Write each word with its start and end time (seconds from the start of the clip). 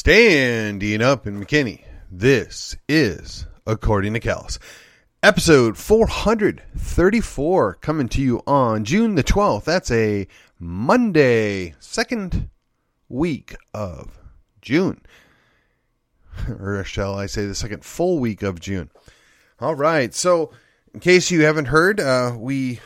Standing 0.00 1.02
up 1.02 1.26
in 1.26 1.44
McKinney, 1.44 1.84
this 2.10 2.74
is 2.88 3.46
According 3.66 4.14
to 4.14 4.20
Callus. 4.20 4.58
Episode 5.22 5.76
434 5.76 7.74
coming 7.82 8.08
to 8.08 8.22
you 8.22 8.40
on 8.46 8.86
June 8.86 9.14
the 9.14 9.22
12th. 9.22 9.64
That's 9.64 9.90
a 9.90 10.26
Monday, 10.58 11.74
second 11.80 12.48
week 13.10 13.54
of 13.74 14.18
June. 14.62 15.02
Or 16.48 16.82
shall 16.82 17.14
I 17.14 17.26
say 17.26 17.44
the 17.44 17.54
second 17.54 17.84
full 17.84 18.20
week 18.20 18.42
of 18.42 18.58
June. 18.58 18.88
All 19.60 19.74
right. 19.74 20.14
So, 20.14 20.50
in 20.94 21.00
case 21.00 21.30
you 21.30 21.44
haven't 21.44 21.66
heard, 21.66 22.00
uh, 22.00 22.36
we 22.38 22.80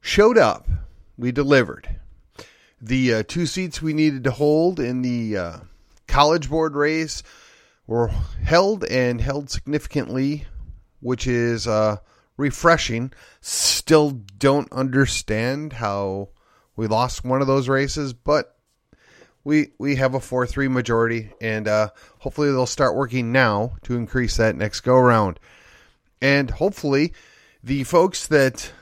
showed 0.00 0.38
up. 0.38 0.68
We 1.16 1.32
delivered. 1.32 1.96
The 2.80 3.14
uh, 3.14 3.22
two 3.26 3.46
seats 3.46 3.82
we 3.82 3.94
needed 3.94 4.22
to 4.22 4.30
hold 4.30 4.78
in 4.78 5.02
the 5.02 5.36
uh, 5.36 5.56
college 6.18 6.50
board 6.50 6.74
race 6.74 7.22
were 7.86 8.08
held 8.42 8.82
and 8.86 9.20
held 9.20 9.48
significantly, 9.48 10.44
which 10.98 11.28
is 11.28 11.68
uh, 11.68 11.96
refreshing. 12.36 13.12
Still 13.40 14.10
don't 14.36 14.72
understand 14.72 15.74
how 15.74 16.30
we 16.74 16.88
lost 16.88 17.24
one 17.24 17.40
of 17.40 17.46
those 17.46 17.68
races, 17.68 18.14
but 18.14 18.56
we 19.44 19.68
we 19.78 19.94
have 19.94 20.14
a 20.14 20.18
four 20.18 20.44
three 20.44 20.66
majority, 20.66 21.30
and 21.40 21.68
uh, 21.68 21.90
hopefully 22.18 22.48
they'll 22.48 22.66
start 22.66 22.96
working 22.96 23.30
now 23.30 23.76
to 23.82 23.94
increase 23.94 24.38
that 24.38 24.56
next 24.56 24.80
go 24.80 24.96
around, 24.96 25.38
and 26.20 26.50
hopefully 26.50 27.12
the 27.62 27.84
folks 27.84 28.26
that 28.26 28.72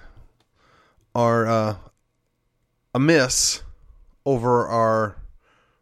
are 1.15 1.47
uh, 1.47 1.77
amiss 2.95 3.63
over 4.25 4.67
our 4.67 5.19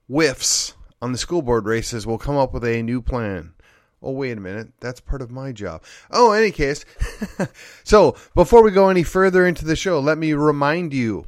whiffs 0.09 0.75
on 1.05 1.13
the 1.13 1.19
school 1.19 1.43
board 1.43 1.67
races 1.67 2.07
will 2.07 2.17
come 2.17 2.39
up 2.39 2.55
with 2.55 2.65
a 2.65 2.83
new 2.83 3.03
plan. 3.03 3.53
Oh, 4.03 4.13
wait 4.13 4.39
a 4.39 4.41
minute. 4.41 4.69
That's 4.81 5.01
part 5.01 5.21
of 5.21 5.31
my 5.31 5.53
job. 5.53 5.83
Oh, 6.11 6.33
any 6.33 6.51
case. 6.51 6.83
so, 7.85 8.17
before 8.35 8.63
we 8.63 8.71
go 8.71 8.89
any 8.89 9.03
further 9.03 9.47
into 9.47 9.67
the 9.67 9.77
show, 9.77 10.01
let 10.01 10.17
me 10.17 10.33
remind 10.33 10.95
you 10.95 11.27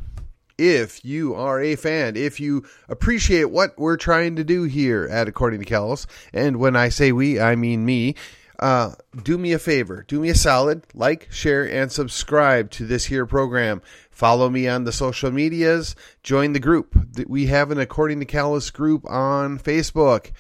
if 0.56 1.04
you 1.04 1.34
are 1.34 1.60
a 1.60 1.76
fan, 1.76 2.16
if 2.16 2.40
you 2.40 2.64
appreciate 2.88 3.50
what 3.50 3.78
we're 3.78 3.98
trying 3.98 4.34
to 4.36 4.44
do 4.44 4.62
here 4.62 5.06
at 5.10 5.28
According 5.28 5.60
to 5.60 5.66
Callus, 5.66 6.06
and 6.32 6.56
when 6.56 6.74
I 6.74 6.88
say 6.88 7.12
we, 7.12 7.38
I 7.38 7.54
mean 7.54 7.84
me, 7.84 8.14
uh, 8.58 8.92
do 9.22 9.36
me 9.38 9.52
a 9.52 9.58
favor. 9.58 10.04
Do 10.06 10.20
me 10.20 10.30
a 10.30 10.34
solid. 10.34 10.82
Like, 10.94 11.28
share, 11.30 11.68
and 11.68 11.90
subscribe 11.90 12.70
to 12.72 12.86
this 12.86 13.06
here 13.06 13.26
program. 13.26 13.82
Follow 14.10 14.48
me 14.48 14.66
on 14.66 14.84
the 14.84 14.92
social 14.92 15.30
medias. 15.30 15.94
Join 16.22 16.52
the 16.52 16.60
group. 16.60 16.96
We 17.26 17.46
have 17.46 17.70
an 17.70 17.78
According 17.78 18.20
to 18.20 18.26
Callus 18.26 18.70
group 18.70 19.08
on 19.08 19.58
Facebook. 19.58 20.32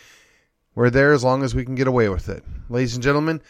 We're 0.74 0.90
there 0.90 1.12
as 1.12 1.24
long 1.24 1.42
as 1.42 1.54
we 1.54 1.64
can 1.64 1.74
get 1.74 1.88
away 1.88 2.08
with 2.08 2.28
it. 2.28 2.44
Ladies 2.68 2.94
and 2.94 3.02
gentlemen, 3.02 3.40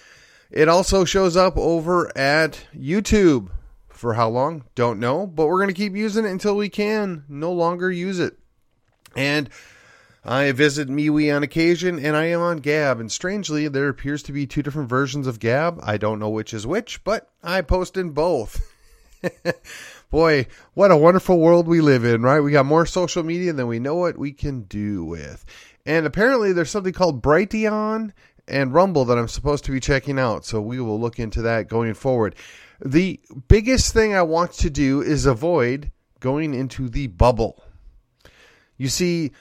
it 0.51 0.69
also 0.69 1.05
shows 1.05 1.37
up 1.37 1.57
over 1.57 2.17
at 2.17 2.67
YouTube. 2.75 3.51
For 3.89 4.15
how 4.15 4.29
long? 4.29 4.65
Don't 4.75 5.01
know, 5.01 5.27
but 5.27 5.47
we're 5.47 5.57
going 5.57 5.69
to 5.69 5.75
keep 5.75 5.97
using 5.97 6.27
it 6.27 6.31
until 6.31 6.55
we 6.55 6.69
can 6.69 7.25
no 7.29 7.51
longer 7.51 7.91
use 7.91 8.21
it. 8.21 8.39
And 9.17 9.49
I 10.29 10.51
visit 10.51 10.89
MeWe 10.89 11.35
on 11.35 11.45
occasion, 11.45 12.05
and 12.05 12.17
I 12.17 12.25
am 12.25 12.41
on 12.41 12.57
Gab. 12.57 12.99
And 12.99 13.13
strangely, 13.13 13.69
there 13.69 13.89
appears 13.89 14.25
to 14.25 14.33
be 14.33 14.45
two 14.45 14.61
different 14.61 14.89
versions 14.89 15.29
of 15.29 15.39
Gab. 15.39 15.79
I 15.85 15.99
don't 15.99 16.19
know 16.19 16.29
which 16.29 16.53
is 16.53 16.67
which, 16.67 17.05
but 17.05 17.31
I 17.45 17.63
post 17.63 17.97
in 17.97 18.11
both. 18.11 18.61
Boy, 20.11 20.47
what 20.75 20.91
a 20.91 20.97
wonderful 20.97 21.39
world 21.39 21.69
we 21.69 21.81
live 21.81 22.05
in, 22.05 22.23
right? 22.23 22.41
We 22.41 22.51
got 22.51 22.67
more 22.67 22.87
social 22.87 23.23
media 23.23 23.53
than 23.53 23.69
we 23.69 23.79
know 23.79 23.95
what 23.95 24.19
we 24.19 24.33
can 24.33 24.63
do 24.63 25.05
with. 25.05 25.45
And 25.85 26.07
apparently, 26.07 26.53
there's 26.53 26.71
something 26.71 26.93
called 26.93 27.23
Brighteon 27.23 28.11
and 28.49 28.75
Rumble 28.75 29.05
that 29.05 29.19
I'm 29.19 29.29
supposed 29.29 29.65
to 29.67 29.73
be 29.73 29.79
checking 29.79 30.19
out. 30.19 30.45
So 30.45 30.61
we 30.61 30.81
will 30.81 30.99
look 30.99 31.21
into 31.21 31.43
that 31.43 31.69
going 31.69 31.95
forward. 31.95 32.35
The 32.85 33.21
biggest 33.47 33.93
thing 33.93 34.13
I 34.13 34.23
want 34.23 34.55
to 34.55 34.71
do 34.71 35.03
is 35.03 35.25
avoid 35.25 35.93
going 36.19 36.53
into 36.53 36.89
the 36.89 37.07
bubble. 37.07 37.63
You 38.77 38.89
see, 38.89 39.33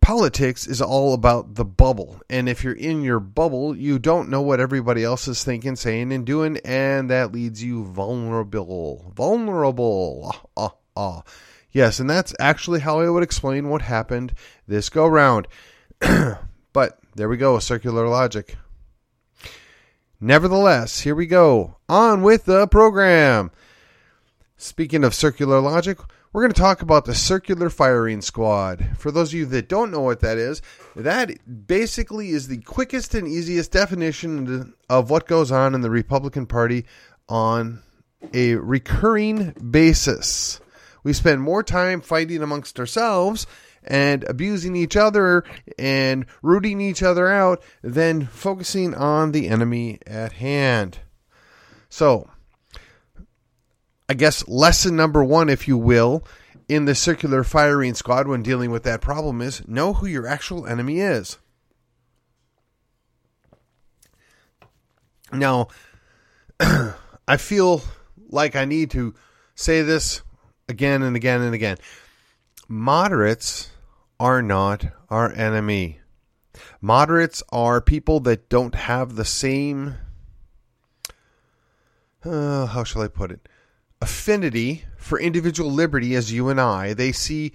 politics 0.00 0.66
is 0.66 0.80
all 0.80 1.14
about 1.14 1.54
the 1.54 1.64
bubble. 1.64 2.20
And 2.28 2.48
if 2.48 2.64
you're 2.64 2.72
in 2.72 3.02
your 3.02 3.20
bubble, 3.20 3.76
you 3.76 3.98
don't 3.98 4.28
know 4.28 4.40
what 4.40 4.60
everybody 4.60 5.04
else 5.04 5.28
is 5.28 5.44
thinking, 5.44 5.76
saying, 5.76 6.12
and 6.12 6.26
doing, 6.26 6.58
and 6.64 7.10
that 7.10 7.32
leads 7.32 7.62
you 7.62 7.84
vulnerable. 7.84 9.12
Vulnerable. 9.14 10.34
Ah, 10.56 10.74
ah. 10.96 11.22
Yes, 11.72 12.00
and 12.00 12.10
that's 12.10 12.34
actually 12.40 12.80
how 12.80 13.00
I 13.00 13.08
would 13.08 13.22
explain 13.22 13.68
what 13.68 13.82
happened 13.82 14.34
this 14.66 14.88
go 14.88 15.06
round. 15.06 15.46
but 16.72 16.98
there 17.14 17.28
we 17.28 17.36
go, 17.36 17.58
circular 17.58 18.08
logic. 18.08 18.56
Nevertheless, 20.20 21.00
here 21.00 21.14
we 21.14 21.26
go. 21.26 21.76
On 21.88 22.22
with 22.22 22.44
the 22.44 22.66
program. 22.66 23.50
Speaking 24.56 25.04
of 25.04 25.14
circular 25.14 25.60
logic, 25.60 25.98
we're 26.32 26.42
going 26.42 26.52
to 26.52 26.60
talk 26.60 26.82
about 26.82 27.04
the 27.04 27.14
circular 27.14 27.68
firing 27.68 28.20
squad. 28.20 28.90
For 28.96 29.10
those 29.10 29.30
of 29.30 29.38
you 29.38 29.46
that 29.46 29.68
don't 29.68 29.90
know 29.90 30.00
what 30.00 30.20
that 30.20 30.38
is, 30.38 30.62
that 30.94 31.30
basically 31.66 32.30
is 32.30 32.46
the 32.46 32.58
quickest 32.58 33.14
and 33.14 33.26
easiest 33.26 33.72
definition 33.72 34.74
of 34.88 35.10
what 35.10 35.26
goes 35.26 35.50
on 35.50 35.74
in 35.74 35.80
the 35.80 35.90
Republican 35.90 36.46
Party 36.46 36.86
on 37.28 37.82
a 38.32 38.54
recurring 38.54 39.50
basis. 39.70 40.60
We 41.02 41.12
spend 41.14 41.42
more 41.42 41.64
time 41.64 42.00
fighting 42.00 42.42
amongst 42.42 42.78
ourselves 42.78 43.46
and 43.82 44.22
abusing 44.24 44.76
each 44.76 44.96
other 44.96 45.42
and 45.78 46.26
rooting 46.42 46.80
each 46.80 47.02
other 47.02 47.28
out 47.28 47.62
than 47.82 48.26
focusing 48.26 48.94
on 48.94 49.32
the 49.32 49.48
enemy 49.48 49.98
at 50.06 50.34
hand. 50.34 50.98
So, 51.88 52.30
I 54.10 54.14
guess 54.14 54.48
lesson 54.48 54.96
number 54.96 55.22
one, 55.22 55.48
if 55.48 55.68
you 55.68 55.78
will, 55.78 56.24
in 56.68 56.84
the 56.84 56.96
circular 56.96 57.44
firing 57.44 57.94
squad 57.94 58.26
when 58.26 58.42
dealing 58.42 58.72
with 58.72 58.82
that 58.82 59.00
problem 59.00 59.40
is 59.40 59.66
know 59.68 59.92
who 59.92 60.06
your 60.08 60.26
actual 60.26 60.66
enemy 60.66 60.98
is. 60.98 61.38
Now, 65.32 65.68
I 66.60 67.36
feel 67.38 67.82
like 68.28 68.56
I 68.56 68.64
need 68.64 68.90
to 68.90 69.14
say 69.54 69.82
this 69.82 70.22
again 70.68 71.04
and 71.04 71.14
again 71.14 71.42
and 71.42 71.54
again. 71.54 71.76
Moderates 72.66 73.70
are 74.18 74.42
not 74.42 74.86
our 75.08 75.30
enemy. 75.30 76.00
Moderates 76.80 77.44
are 77.52 77.80
people 77.80 78.18
that 78.20 78.48
don't 78.48 78.74
have 78.74 79.14
the 79.14 79.24
same, 79.24 79.94
uh, 82.24 82.66
how 82.66 82.82
shall 82.82 83.02
I 83.02 83.08
put 83.08 83.30
it, 83.30 83.48
affinity 84.00 84.84
for 84.96 85.18
individual 85.18 85.70
liberty 85.70 86.14
as 86.14 86.32
you 86.32 86.48
and 86.48 86.60
I. 86.60 86.94
They 86.94 87.12
see 87.12 87.52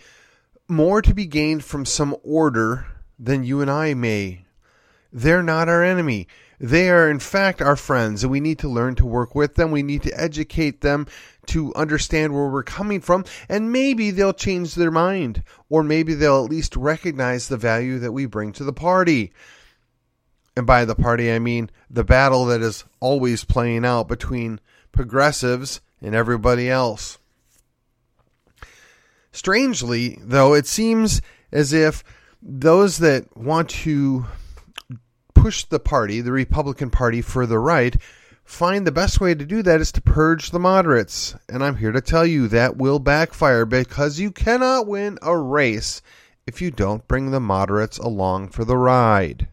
more 0.68 1.02
to 1.02 1.14
be 1.14 1.26
gained 1.26 1.64
from 1.64 1.86
some 1.86 2.16
order 2.24 2.88
than 3.18 3.44
you 3.44 3.62
and 3.62 3.72
I 3.72 3.94
may. 3.94 4.46
They're 5.12 5.44
not 5.44 5.70
our 5.70 5.84
enemy. 5.84 6.28
They 6.60 6.90
are, 6.90 7.10
in 7.10 7.20
fact, 7.20 7.62
our 7.62 7.76
friends, 7.76 8.24
and 8.24 8.32
we 8.32 8.40
need 8.40 8.60
to 8.60 8.70
learn 8.70 8.96
to 8.96 9.06
work 9.06 9.36
with 9.36 9.56
them. 9.56 9.72
We 9.72 9.84
need 9.84 10.04
to 10.04 10.20
educate 10.20 10.82
them 10.82 11.08
to 11.48 11.74
understand 11.76 12.34
where 12.34 12.48
we're 12.48 12.64
coming 12.64 13.02
from, 13.02 13.26
and 13.50 13.72
maybe 13.72 14.12
they'll 14.12 14.34
change 14.34 14.76
their 14.76 14.92
mind, 14.92 15.44
or 15.70 15.84
maybe 15.84 16.14
they'll 16.14 16.44
at 16.44 16.50
least 16.50 16.76
recognize 16.76 17.48
the 17.48 17.58
value 17.58 18.00
that 18.00 18.14
we 18.14 18.26
bring 18.26 18.52
to 18.54 18.64
the 18.64 18.74
party. 18.74 19.34
And 20.58 20.66
by 20.66 20.86
the 20.86 20.96
party, 20.96 21.32
I 21.32 21.40
mean 21.40 21.70
the 21.90 22.06
battle 22.06 22.46
that 22.46 22.62
is 22.62 22.86
always 23.02 23.44
playing 23.44 23.86
out 23.86 24.08
between 24.08 24.62
progressives 24.94 25.82
and 26.02 26.16
everybody 26.16 26.70
else. 26.70 27.18
Strangely, 29.32 30.18
though, 30.22 30.54
it 30.54 30.66
seems 30.66 31.22
as 31.52 31.74
if 31.74 32.04
those 32.42 33.00
that 33.00 33.36
want 33.36 33.70
to 33.70 34.26
push 35.34 35.66
the 35.66 35.80
party, 35.80 36.22
the 36.22 36.32
Republican 36.32 36.90
Party, 36.90 37.22
further 37.22 37.62
right, 37.62 37.96
find 38.46 38.88
the 38.88 38.92
best 38.92 39.20
way 39.20 39.36
to 39.36 39.46
do 39.46 39.62
that 39.64 39.82
is 39.82 39.92
to 39.92 40.02
purge 40.02 40.52
the 40.52 40.60
moderates. 40.60 41.36
And 41.50 41.64
I'm 41.64 41.78
here 41.78 41.92
to 41.92 42.02
tell 42.02 42.26
you 42.26 42.48
that 42.48 42.78
will 42.78 43.00
backfire 43.00 43.66
because 43.66 44.20
you 44.20 44.32
cannot 44.32 44.88
win 44.88 45.20
a 45.22 45.38
race 45.38 46.02
if 46.48 46.62
you 46.62 46.72
don't 46.72 47.08
bring 47.08 47.32
the 47.32 47.40
moderates 47.40 47.98
along 47.98 48.50
for 48.50 48.64
the 48.64 48.78
ride. 48.78 49.48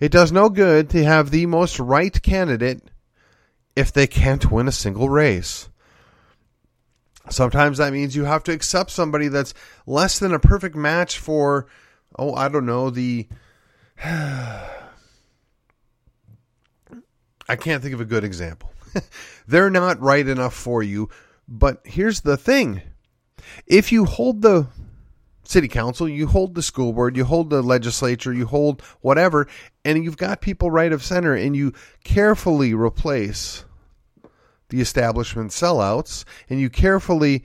It 0.00 0.12
does 0.12 0.30
no 0.30 0.48
good 0.48 0.90
to 0.90 1.04
have 1.04 1.30
the 1.30 1.46
most 1.46 1.78
right 1.78 2.20
candidate 2.22 2.82
if 3.76 3.92
they 3.92 4.06
can't 4.06 4.50
win 4.50 4.66
a 4.66 4.72
single 4.72 5.08
race. 5.08 5.68
Sometimes 7.28 7.78
that 7.78 7.92
means 7.92 8.16
you 8.16 8.24
have 8.24 8.42
to 8.44 8.52
accept 8.52 8.90
somebody 8.90 9.28
that's 9.28 9.52
less 9.86 10.18
than 10.18 10.32
a 10.32 10.38
perfect 10.38 10.74
match 10.74 11.18
for, 11.18 11.66
oh, 12.18 12.34
I 12.34 12.48
don't 12.48 12.66
know, 12.66 12.90
the. 12.90 13.28
I 17.48 17.54
can't 17.54 17.82
think 17.82 17.94
of 17.94 18.00
a 18.00 18.04
good 18.04 18.24
example. 18.24 18.72
They're 19.46 19.70
not 19.70 20.00
right 20.00 20.26
enough 20.26 20.54
for 20.54 20.82
you, 20.82 21.08
but 21.46 21.80
here's 21.84 22.22
the 22.22 22.36
thing 22.36 22.82
if 23.66 23.92
you 23.92 24.04
hold 24.04 24.42
the 24.42 24.66
city 25.44 25.68
council, 25.68 26.08
you 26.08 26.26
hold 26.26 26.54
the 26.54 26.62
school 26.62 26.92
board, 26.92 27.16
you 27.16 27.24
hold 27.24 27.50
the 27.50 27.62
legislature, 27.62 28.32
you 28.32 28.46
hold 28.46 28.82
whatever, 29.00 29.46
and 29.84 30.02
you've 30.04 30.16
got 30.16 30.40
people 30.40 30.70
right 30.70 30.92
of 30.92 31.04
center, 31.04 31.34
and 31.34 31.54
you 31.56 31.72
carefully 32.02 32.74
replace 32.74 33.64
the 34.68 34.80
establishment 34.80 35.50
sellouts, 35.50 36.24
and 36.48 36.60
you 36.60 36.70
carefully 36.70 37.44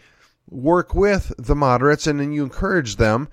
work 0.49 0.93
with 0.93 1.33
the 1.37 1.55
moderates, 1.55 2.07
and 2.07 2.19
then 2.19 2.31
you 2.31 2.43
encourage 2.43 2.97
them, 2.97 3.29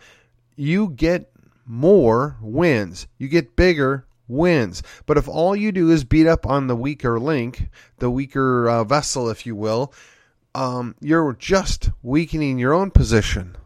you 0.56 0.88
get 0.88 1.31
more 1.67 2.37
wins. 2.40 3.06
You 3.19 3.29
get 3.29 3.56
bigger 3.56 4.06
wins. 4.26 4.82
But 5.06 5.19
if 5.19 5.29
all 5.29 5.56
you 5.56 5.73
do 5.73 5.90
is 5.90 6.05
beat 6.05 6.26
up 6.26 6.46
on 6.46 6.67
the 6.67 6.76
weaker 6.76 7.19
link, 7.19 7.69
the 7.99 8.11
weaker 8.11 8.69
uh, 8.69 8.85
vessel, 8.85 9.29
if 9.29 9.46
you 9.46 9.55
will, 9.55 9.93
um, 10.55 10.94
you're 11.00 11.35
just 11.35 11.90
weakening 12.02 12.58
your 12.58 12.73
own 12.73 12.90
position. 12.90 13.56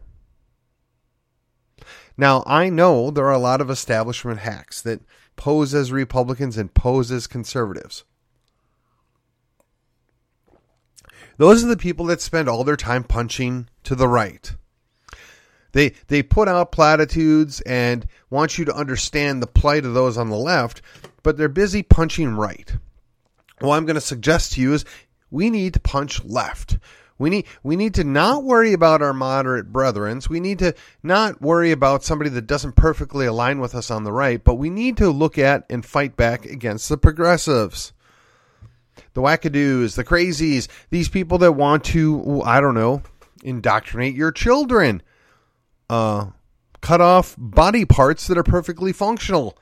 Now, 2.16 2.42
I 2.46 2.68
know 2.68 3.10
there 3.10 3.26
are 3.26 3.32
a 3.32 3.38
lot 3.38 3.60
of 3.60 3.70
establishment 3.70 4.40
hacks 4.40 4.82
that 4.82 5.00
pose 5.36 5.74
as 5.74 5.90
Republicans 5.90 6.58
and 6.58 6.72
pose 6.74 7.10
as 7.10 7.26
conservatives. 7.26 8.04
Those 11.36 11.64
are 11.64 11.68
the 11.68 11.76
people 11.76 12.06
that 12.06 12.20
spend 12.20 12.48
all 12.48 12.64
their 12.64 12.76
time 12.76 13.04
punching 13.04 13.68
to 13.84 13.94
the 13.94 14.08
right. 14.08 14.54
They 15.72 15.94
they 16.08 16.22
put 16.22 16.48
out 16.48 16.72
platitudes 16.72 17.60
and 17.62 18.06
want 18.30 18.58
you 18.58 18.64
to 18.66 18.74
understand 18.74 19.42
the 19.42 19.46
plight 19.46 19.84
of 19.84 19.94
those 19.94 20.18
on 20.18 20.28
the 20.28 20.36
left, 20.36 20.82
but 21.22 21.36
they're 21.36 21.48
busy 21.48 21.82
punching 21.82 22.34
right. 22.34 22.76
What 23.60 23.76
I'm 23.76 23.86
going 23.86 23.94
to 23.94 24.00
suggest 24.00 24.52
to 24.52 24.60
you 24.60 24.74
is 24.74 24.84
we 25.30 25.50
need 25.50 25.74
to 25.74 25.80
punch 25.80 26.24
left. 26.24 26.78
We 27.18 27.30
need 27.30 27.46
we 27.62 27.76
need 27.76 27.94
to 27.94 28.04
not 28.04 28.44
worry 28.44 28.72
about 28.72 29.00
our 29.00 29.12
moderate 29.12 29.72
brethrens. 29.72 30.28
We 30.28 30.40
need 30.40 30.58
to 30.58 30.74
not 31.02 31.40
worry 31.40 31.70
about 31.70 32.04
somebody 32.04 32.30
that 32.30 32.46
doesn't 32.46 32.76
perfectly 32.76 33.26
align 33.26 33.60
with 33.60 33.74
us 33.74 33.90
on 33.90 34.04
the 34.04 34.12
right, 34.12 34.42
but 34.42 34.54
we 34.54 34.70
need 34.70 34.96
to 34.98 35.10
look 35.10 35.38
at 35.38 35.64
and 35.70 35.86
fight 35.86 36.16
back 36.16 36.44
against 36.44 36.88
the 36.88 36.98
progressives. 36.98 37.92
The 39.14 39.20
wackadoos, 39.20 39.94
the 39.94 40.04
crazies, 40.04 40.68
these 40.90 41.08
people 41.08 41.38
that 41.38 41.52
want 41.52 41.84
to 41.84 42.42
I 42.44 42.60
don't 42.60 42.74
know, 42.74 43.02
indoctrinate 43.42 44.14
your 44.14 44.32
children. 44.32 45.02
Uh 45.90 46.26
cut 46.80 47.00
off 47.00 47.36
body 47.38 47.84
parts 47.84 48.26
that 48.26 48.38
are 48.38 48.42
perfectly 48.42 48.92
functional. 48.92 49.56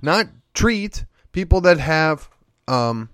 Not 0.00 0.26
treat 0.54 1.04
people 1.32 1.60
that 1.62 1.78
have 1.78 2.28
um 2.68 3.08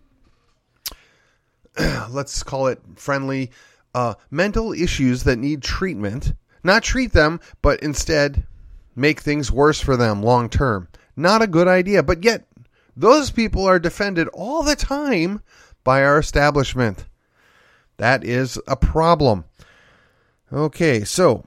let's 2.10 2.42
call 2.42 2.66
it 2.66 2.80
friendly, 2.96 3.50
uh, 3.94 4.14
mental 4.30 4.72
issues 4.72 5.24
that 5.24 5.38
need 5.38 5.62
treatment. 5.62 6.34
Not 6.64 6.82
treat 6.82 7.12
them, 7.12 7.40
but 7.62 7.80
instead 7.82 8.46
make 8.96 9.20
things 9.20 9.52
worse 9.52 9.80
for 9.80 9.96
them 9.96 10.22
long 10.22 10.48
term. 10.48 10.88
Not 11.16 11.42
a 11.42 11.46
good 11.46 11.68
idea, 11.68 12.02
but 12.02 12.24
yet 12.24 12.46
those 12.98 13.30
people 13.30 13.64
are 13.66 13.78
defended 13.78 14.28
all 14.28 14.62
the 14.62 14.76
time 14.76 15.42
by 15.84 16.02
our 16.02 16.18
establishment. 16.18 17.06
That 17.96 18.24
is 18.24 18.60
a 18.66 18.76
problem. 18.76 19.44
Okay, 20.52 21.04
so 21.04 21.46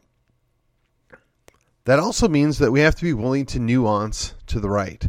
that 1.85 1.99
also 1.99 2.27
means 2.27 2.57
that 2.59 2.71
we 2.71 2.81
have 2.81 2.95
to 2.95 3.03
be 3.03 3.13
willing 3.13 3.45
to 3.47 3.59
nuance 3.59 4.33
to 4.47 4.59
the 4.59 4.69
right. 4.69 5.07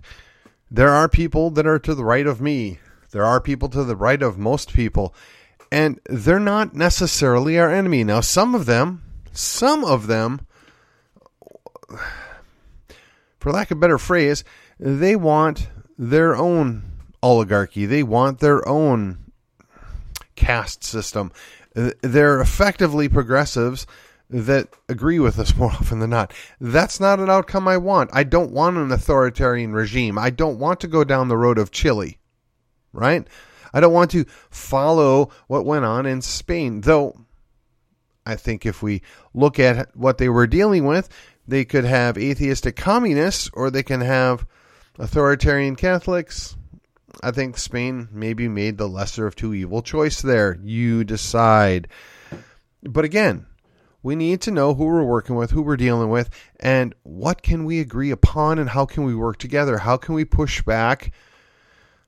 There 0.71 0.91
are 0.91 1.09
people 1.09 1.51
that 1.51 1.67
are 1.67 1.79
to 1.79 1.95
the 1.95 2.05
right 2.05 2.27
of 2.27 2.41
me 2.41 2.79
there 3.13 3.25
are 3.25 3.41
people 3.41 3.69
to 3.69 3.85
the 3.85 3.95
right 3.95 4.23
of 4.23 4.39
most 4.39 4.73
people, 4.73 5.15
and 5.71 6.01
they're 6.07 6.41
not 6.41 6.75
necessarily 6.75 7.59
our 7.59 7.71
enemy. 7.71 8.05
Now, 8.05 8.21
some 8.21 8.55
of 8.55 8.67
them, 8.67 9.03
some 9.33 9.85
of 9.85 10.07
them, 10.07 10.47
for 13.39 13.53
lack 13.53 13.71
of 13.71 13.77
a 13.77 13.81
better 13.81 13.99
phrase, 13.99 14.45
they 14.81 15.15
want 15.15 15.69
their 15.99 16.37
own 16.37 16.85
oligarchy. 17.23 17.87
They 17.87 18.03
want 18.03 18.41
their 18.41 18.67
own 18.69 19.19
caste 20.35 20.85
system. 20.85 21.33
They're 21.75 22.41
effectively 22.41 23.09
progressives 23.09 23.87
that 24.29 24.69
agree 24.89 25.19
with 25.19 25.39
us 25.39 25.57
more 25.57 25.71
often 25.71 26.01
than 26.01 26.11
not. 26.11 26.33
That's 26.61 27.01
not 27.01 27.21
an 27.21 27.31
outcome 27.31 27.69
I 27.69 27.77
want. 27.77 28.11
I 28.13 28.25
don't 28.25 28.53
want 28.53 28.77
an 28.77 28.93
authoritarian 28.93 29.73
regime. 29.73 30.19
I 30.19 30.31
don't 30.31 30.59
want 30.59 30.81
to 30.81 30.89
go 30.89 31.05
down 31.05 31.29
the 31.29 31.37
road 31.37 31.59
of 31.59 31.71
Chile 31.71 32.19
right? 32.93 33.27
I 33.73 33.81
don't 33.81 33.93
want 33.93 34.11
to 34.13 34.25
follow 34.51 35.31
what 35.47 35.65
went 35.65 35.85
on 35.85 36.07
in 36.07 36.21
Spain, 36.21 36.83
though 36.83 37.17
I 38.27 38.37
think 38.37 38.65
if 38.67 38.83
we 38.83 39.03
look 39.35 39.59
at 39.59 39.97
what 39.97 40.19
they 40.19 40.29
were 40.29 40.47
dealing 40.47 40.87
with, 40.87 41.09
they 41.49 41.65
could 41.65 41.85
have 41.85 42.17
atheistic 42.17 42.77
communists 42.77 43.51
or 43.53 43.71
they 43.71 43.83
can 43.83 44.01
have 44.01 44.47
authoritarian 44.99 45.77
Catholics. 45.77 46.57
I 47.23 47.31
think 47.31 47.59
Spain 47.59 48.09
maybe 48.11 48.49
made 48.49 48.79
the 48.79 48.89
lesser 48.89 49.27
of 49.27 49.37
two 49.37 49.55
evil 49.55 49.83
choice 49.83 50.23
there. 50.23 50.59
You 50.63 51.05
decide. 51.05 51.89
But 52.83 53.05
again, 53.05 53.47
we 54.03 54.17
need 54.17 54.41
to 54.43 54.51
know 54.51 54.75
who 54.75 54.85
we're 54.85 55.05
working 55.05 55.37
with, 55.37 55.51
who 55.51 55.63
we're 55.63 55.77
dealing 55.77 56.09
with, 56.09 56.31
and 56.59 56.95
what 57.03 57.43
can 57.43 57.65
we 57.65 57.81
agree 57.81 58.11
upon 58.11 58.59
and 58.59 58.71
how 58.71 58.85
can 58.85 59.05
we 59.05 59.15
work 59.15 59.37
together? 59.39 59.79
How 59.79 59.97
can 59.97 60.15
we 60.15 60.25
push 60.25 60.63
back? 60.63 61.13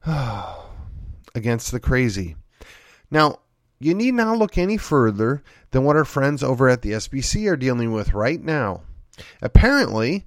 against 1.34 1.72
the 1.72 1.80
crazy. 1.80 2.36
Now, 3.10 3.40
you 3.80 3.94
need 3.94 4.14
not 4.14 4.38
look 4.38 4.56
any 4.56 4.76
further 4.76 5.42
than 5.70 5.84
what 5.84 5.96
our 5.96 6.04
friends 6.04 6.42
over 6.42 6.68
at 6.68 6.82
the 6.82 6.92
SBC 6.92 7.50
are 7.50 7.56
dealing 7.56 7.92
with 7.92 8.14
right 8.14 8.42
now. 8.42 8.82
Apparently, 9.42 10.26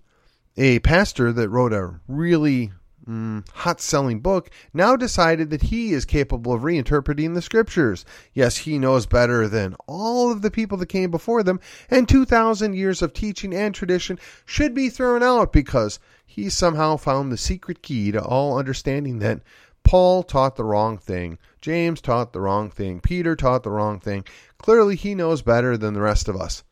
a 0.57 0.79
pastor 0.79 1.31
that 1.31 1.49
wrote 1.49 1.71
a 1.71 1.99
really 2.07 2.71
mm, 3.07 3.47
hot 3.49 3.79
selling 3.79 4.19
book 4.19 4.49
now 4.73 4.95
decided 4.95 5.51
that 5.51 5.61
he 5.61 5.93
is 5.93 6.03
capable 6.03 6.53
of 6.53 6.63
reinterpreting 6.63 7.33
the 7.33 7.41
scriptures. 7.41 8.03
Yes, 8.33 8.57
he 8.57 8.79
knows 8.79 9.05
better 9.05 9.47
than 9.47 9.75
all 9.87 10.31
of 10.31 10.41
the 10.41 10.51
people 10.51 10.77
that 10.79 10.87
came 10.87 11.11
before 11.11 11.43
them, 11.43 11.59
and 11.89 12.09
2,000 12.09 12.73
years 12.73 13.01
of 13.01 13.13
teaching 13.13 13.53
and 13.53 13.73
tradition 13.73 14.19
should 14.45 14.73
be 14.73 14.89
thrown 14.89 15.23
out 15.23 15.53
because 15.53 15.99
he 16.25 16.49
somehow 16.49 16.97
found 16.97 17.31
the 17.31 17.37
secret 17.37 17.81
key 17.81 18.11
to 18.11 18.23
all 18.23 18.57
understanding 18.57 19.19
that 19.19 19.41
Paul 19.83 20.23
taught 20.23 20.57
the 20.57 20.65
wrong 20.65 20.97
thing. 20.97 21.37
James 21.61 22.01
taught 22.01 22.33
the 22.33 22.41
wrong 22.41 22.69
thing. 22.69 22.99
Peter 22.99 23.35
taught 23.35 23.63
the 23.63 23.69
wrong 23.69 23.99
thing. 23.99 24.25
Clearly, 24.57 24.95
he 24.95 25.15
knows 25.15 25.41
better 25.41 25.77
than 25.77 25.93
the 25.93 26.01
rest 26.01 26.27
of 26.27 26.35
us. 26.35 26.63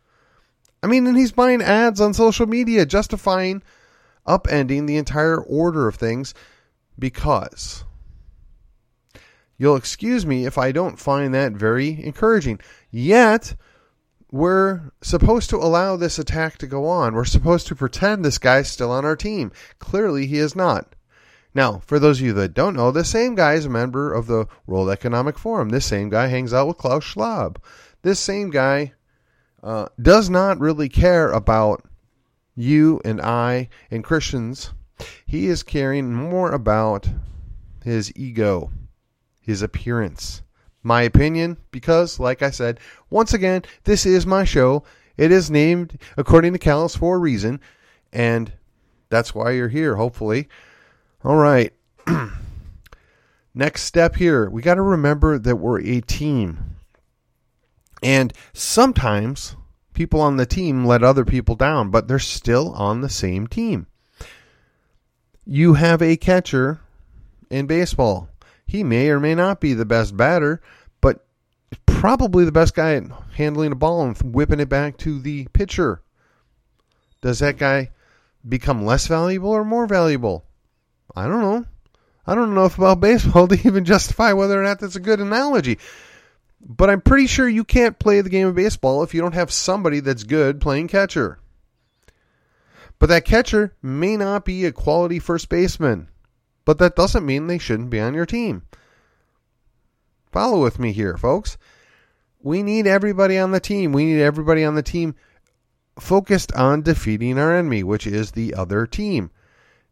I 0.83 0.87
mean, 0.87 1.07
and 1.07 1.17
he's 1.17 1.31
buying 1.31 1.61
ads 1.61 2.01
on 2.01 2.13
social 2.13 2.45
media 2.45 2.85
justifying 2.85 3.63
upending 4.27 4.87
the 4.87 4.97
entire 4.97 5.39
order 5.39 5.87
of 5.87 5.95
things 5.95 6.33
because. 6.97 7.83
You'll 9.57 9.75
excuse 9.75 10.25
me 10.25 10.45
if 10.45 10.57
I 10.57 10.71
don't 10.71 10.99
find 10.99 11.33
that 11.33 11.53
very 11.53 12.03
encouraging. 12.03 12.59
Yet, 12.91 13.55
we're 14.31 14.91
supposed 15.01 15.49
to 15.51 15.57
allow 15.57 15.95
this 15.95 16.19
attack 16.19 16.57
to 16.57 16.67
go 16.67 16.87
on. 16.87 17.13
We're 17.13 17.23
supposed 17.25 17.67
to 17.67 17.75
pretend 17.75 18.25
this 18.25 18.37
guy's 18.37 18.69
still 18.69 18.91
on 18.91 19.05
our 19.05 19.15
team. 19.15 19.51
Clearly, 19.79 20.25
he 20.25 20.39
is 20.39 20.55
not. 20.55 20.95
Now, 21.53 21.79
for 21.85 21.99
those 21.99 22.19
of 22.19 22.25
you 22.25 22.33
that 22.33 22.53
don't 22.53 22.75
know, 22.75 22.91
this 22.91 23.09
same 23.09 23.33
guy 23.33 23.53
is 23.53 23.65
a 23.65 23.69
member 23.69 24.11
of 24.11 24.27
the 24.27 24.45
World 24.67 24.89
Economic 24.89 25.39
Forum. 25.39 25.69
This 25.69 25.85
same 25.85 26.09
guy 26.09 26.27
hangs 26.27 26.53
out 26.53 26.67
with 26.67 26.77
Klaus 26.77 27.05
Schwab. 27.05 27.61
This 28.01 28.19
same 28.19 28.49
guy 28.49 28.91
uh, 29.63 29.87
does 30.01 30.29
not 30.29 30.59
really 30.59 30.89
care 30.89 31.31
about 31.31 31.81
you 32.55 33.01
and 33.03 33.21
I 33.21 33.69
and 33.91 34.03
Christians. 34.03 34.73
He 35.25 35.47
is 35.47 35.63
caring 35.63 36.13
more 36.13 36.51
about 36.51 37.09
his 37.83 38.11
ego, 38.15 38.71
his 39.41 39.61
appearance. 39.61 40.41
My 40.81 41.01
opinion, 41.01 41.57
because, 41.71 42.19
like 42.19 42.41
I 42.41 42.51
said, 42.51 42.79
once 43.09 43.33
again, 43.33 43.63
this 43.83 44.05
is 44.05 44.25
my 44.25 44.43
show. 44.43 44.83
It 45.17 45.31
is 45.31 45.49
named 45.49 45.99
according 46.17 46.53
to 46.53 46.59
Callus 46.59 46.95
for 46.95 47.15
a 47.15 47.19
reason, 47.19 47.59
and 48.13 48.53
that's 49.09 49.33
why 49.33 49.51
you're 49.51 49.69
here, 49.69 49.95
hopefully. 49.95 50.47
All 51.23 51.37
right. 51.37 51.73
Next 53.53 53.83
step 53.83 54.15
here, 54.15 54.49
we 54.49 54.61
got 54.61 54.75
to 54.75 54.81
remember 54.81 55.39
that 55.39 55.55
we're 55.55 55.81
a 55.81 56.01
team. 56.01 56.75
And 58.03 58.33
sometimes 58.53 59.55
people 59.95 60.21
on 60.21 60.37
the 60.37 60.45
team 60.45 60.85
let 60.85 61.03
other 61.03 61.25
people 61.25 61.55
down, 61.55 61.89
but 61.89 62.07
they're 62.07 62.19
still 62.19 62.71
on 62.73 63.01
the 63.01 63.09
same 63.09 63.47
team. 63.47 63.87
You 65.45 65.75
have 65.75 66.01
a 66.01 66.17
catcher 66.17 66.79
in 67.49 67.65
baseball. 67.65 68.29
He 68.65 68.83
may 68.83 69.09
or 69.09 69.19
may 69.19 69.35
not 69.35 69.61
be 69.61 69.73
the 69.73 69.85
best 69.85 70.15
batter, 70.17 70.61
but 71.01 71.25
probably 71.85 72.45
the 72.45 72.51
best 72.51 72.75
guy 72.75 72.95
at 72.95 73.03
handling 73.35 73.71
a 73.71 73.75
ball 73.75 74.03
and 74.03 74.17
whipping 74.35 74.59
it 74.59 74.69
back 74.69 74.97
to 74.97 75.19
the 75.19 75.47
pitcher. 75.53 76.01
Does 77.21 77.39
that 77.39 77.57
guy 77.57 77.91
become 78.47 78.85
less 78.85 79.07
valuable 79.07 79.49
or 79.49 79.63
more 79.63 79.87
valuable? 79.87 80.45
I 81.15 81.27
don't 81.27 81.41
know. 81.41 81.65
I 82.27 82.35
don't 82.35 82.53
know 82.53 82.61
enough 82.61 82.77
about 82.77 82.99
baseball 83.01 83.47
to 83.47 83.67
even 83.67 83.85
justify 83.85 84.33
whether 84.33 84.59
or 84.59 84.63
not 84.63 84.79
that's 84.79 84.95
a 84.95 84.99
good 84.99 85.19
analogy. 85.19 85.79
But 86.67 86.89
I'm 86.89 87.01
pretty 87.01 87.27
sure 87.27 87.47
you 87.47 87.63
can't 87.63 87.99
play 87.99 88.21
the 88.21 88.29
game 88.29 88.47
of 88.47 88.55
baseball 88.55 89.03
if 89.03 89.13
you 89.13 89.21
don't 89.21 89.35
have 89.35 89.51
somebody 89.51 89.99
that's 89.99 90.23
good 90.23 90.59
playing 90.59 90.87
catcher. 90.87 91.37
But 92.97 93.07
that 93.07 93.23
catcher 93.23 93.75
may 93.83 94.17
not 94.17 94.45
be 94.45 94.65
a 94.65 94.71
quality 94.71 95.19
first 95.19 95.47
baseman. 95.47 96.09
But 96.65 96.79
that 96.79 96.95
doesn't 96.95 97.25
mean 97.25 97.45
they 97.45 97.59
shouldn't 97.59 97.91
be 97.91 97.99
on 97.99 98.15
your 98.15 98.25
team. 98.25 98.63
Follow 100.31 100.63
with 100.63 100.79
me 100.79 100.91
here, 100.91 101.15
folks. 101.17 101.57
We 102.41 102.63
need 102.63 102.87
everybody 102.87 103.37
on 103.37 103.51
the 103.51 103.59
team. 103.59 103.91
We 103.91 104.05
need 104.05 104.21
everybody 104.21 104.63
on 104.63 104.73
the 104.73 104.83
team 104.83 105.13
focused 105.99 106.51
on 106.53 106.81
defeating 106.81 107.37
our 107.37 107.55
enemy, 107.55 107.83
which 107.83 108.07
is 108.07 108.31
the 108.31 108.55
other 108.55 108.87
team. 108.87 109.29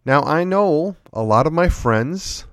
Now, 0.05 0.23
I 0.23 0.43
know 0.43 0.95
a 1.13 1.21
lot 1.21 1.45
of 1.45 1.53
my 1.53 1.69
friends, 1.69 2.45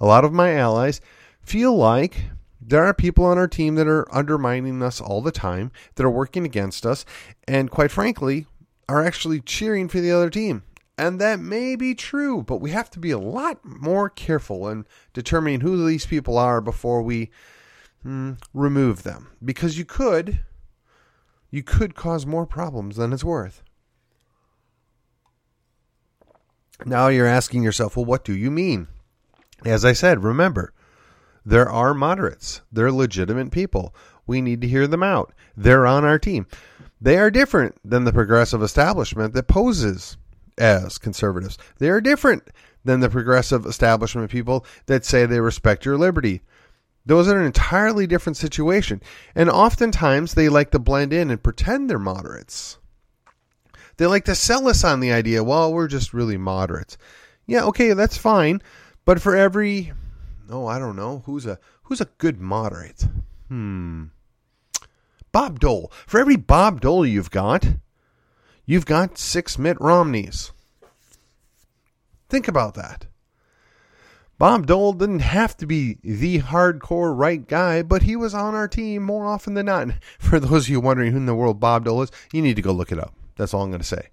a 0.00 0.06
lot 0.06 0.24
of 0.24 0.32
my 0.32 0.54
allies 0.54 1.00
feel 1.42 1.76
like 1.76 2.16
there 2.60 2.84
are 2.84 2.94
people 2.94 3.24
on 3.24 3.38
our 3.38 3.48
team 3.48 3.74
that 3.76 3.88
are 3.88 4.12
undermining 4.14 4.82
us 4.82 5.00
all 5.00 5.22
the 5.22 5.32
time, 5.32 5.72
that 5.94 6.04
are 6.04 6.10
working 6.10 6.44
against 6.44 6.84
us, 6.84 7.04
and 7.48 7.70
quite 7.70 7.90
frankly, 7.90 8.46
are 8.88 9.04
actually 9.04 9.40
cheering 9.40 9.88
for 9.88 10.00
the 10.00 10.12
other 10.12 10.30
team. 10.30 10.62
And 10.98 11.18
that 11.18 11.40
may 11.40 11.76
be 11.76 11.94
true, 11.94 12.42
but 12.42 12.60
we 12.60 12.72
have 12.72 12.90
to 12.90 12.98
be 12.98 13.10
a 13.10 13.18
lot 13.18 13.64
more 13.64 14.10
careful 14.10 14.68
in 14.68 14.84
determining 15.14 15.60
who 15.60 15.86
these 15.86 16.04
people 16.04 16.36
are 16.36 16.60
before 16.60 17.00
we 17.00 17.30
mm, 18.04 18.38
remove 18.52 19.02
them. 19.02 19.30
Because 19.42 19.78
you 19.78 19.86
could, 19.86 20.40
you 21.50 21.62
could 21.62 21.94
cause 21.94 22.26
more 22.26 22.44
problems 22.44 22.96
than 22.96 23.14
it's 23.14 23.24
worth. 23.24 23.62
Now 26.84 27.08
you're 27.08 27.26
asking 27.26 27.62
yourself, 27.62 27.96
well, 27.96 28.04
what 28.04 28.24
do 28.24 28.34
you 28.36 28.50
mean? 28.50 28.88
As 29.64 29.84
I 29.84 29.92
said, 29.92 30.22
remember, 30.22 30.74
there 31.44 31.68
are 31.68 31.94
moderates. 31.94 32.60
They're 32.72 32.92
legitimate 32.92 33.50
people. 33.50 33.94
We 34.26 34.40
need 34.40 34.60
to 34.60 34.68
hear 34.68 34.86
them 34.86 35.02
out. 35.02 35.32
They're 35.56 35.86
on 35.86 36.04
our 36.04 36.18
team. 36.18 36.46
They 37.00 37.18
are 37.18 37.30
different 37.30 37.76
than 37.84 38.04
the 38.04 38.12
progressive 38.12 38.62
establishment 38.62 39.34
that 39.34 39.48
poses 39.48 40.16
as 40.58 40.98
conservatives. 40.98 41.56
They 41.78 41.88
are 41.88 42.00
different 42.00 42.48
than 42.84 43.00
the 43.00 43.10
progressive 43.10 43.66
establishment 43.66 44.30
people 44.30 44.64
that 44.86 45.04
say 45.04 45.26
they 45.26 45.40
respect 45.40 45.84
your 45.84 45.96
liberty. 45.96 46.42
Those 47.06 47.28
are 47.28 47.40
an 47.40 47.46
entirely 47.46 48.06
different 48.06 48.36
situation. 48.36 49.02
And 49.34 49.48
oftentimes 49.48 50.34
they 50.34 50.48
like 50.48 50.70
to 50.72 50.78
blend 50.78 51.12
in 51.12 51.30
and 51.30 51.42
pretend 51.42 51.88
they're 51.88 51.98
moderates. 51.98 52.78
They 53.96 54.06
like 54.06 54.24
to 54.26 54.34
sell 54.34 54.68
us 54.68 54.84
on 54.84 55.00
the 55.00 55.12
idea, 55.12 55.44
well, 55.44 55.72
we're 55.72 55.88
just 55.88 56.14
really 56.14 56.36
moderates. 56.36 56.96
Yeah, 57.46 57.64
okay, 57.64 57.92
that's 57.94 58.16
fine. 58.16 58.62
But 59.04 59.20
for 59.20 59.34
every 59.34 59.92
oh, 60.50 60.66
I 60.66 60.78
don't 60.78 60.96
know, 60.96 61.22
who's 61.26 61.46
a 61.46 61.58
who's 61.84 62.00
a 62.00 62.08
good 62.18 62.40
moderate? 62.40 63.06
Hmm. 63.48 64.04
Bob 65.32 65.60
Dole. 65.60 65.92
For 66.06 66.20
every 66.20 66.36
Bob 66.36 66.80
Dole 66.80 67.06
you've 67.06 67.30
got, 67.30 67.66
you've 68.66 68.86
got 68.86 69.18
six 69.18 69.58
Mitt 69.58 69.80
Romneys. 69.80 70.52
Think 72.28 72.48
about 72.48 72.74
that. 72.74 73.06
Bob 74.38 74.66
Dole 74.66 74.94
didn't 74.94 75.18
have 75.18 75.54
to 75.58 75.66
be 75.66 75.98
the 76.02 76.40
hardcore 76.40 77.14
right 77.14 77.46
guy, 77.46 77.82
but 77.82 78.04
he 78.04 78.16
was 78.16 78.32
on 78.32 78.54
our 78.54 78.68
team 78.68 79.02
more 79.02 79.26
often 79.26 79.52
than 79.52 79.66
not. 79.66 79.88
For 80.18 80.40
those 80.40 80.64
of 80.64 80.70
you 80.70 80.80
wondering 80.80 81.12
who 81.12 81.18
in 81.18 81.26
the 81.26 81.34
world 81.34 81.60
Bob 81.60 81.84
Dole 81.84 82.02
is, 82.02 82.10
you 82.32 82.40
need 82.40 82.56
to 82.56 82.62
go 82.62 82.72
look 82.72 82.90
it 82.90 82.98
up. 82.98 83.12
That's 83.36 83.52
all 83.52 83.62
I'm 83.62 83.70
going 83.70 83.82
to 83.82 83.86
say. 83.86 84.08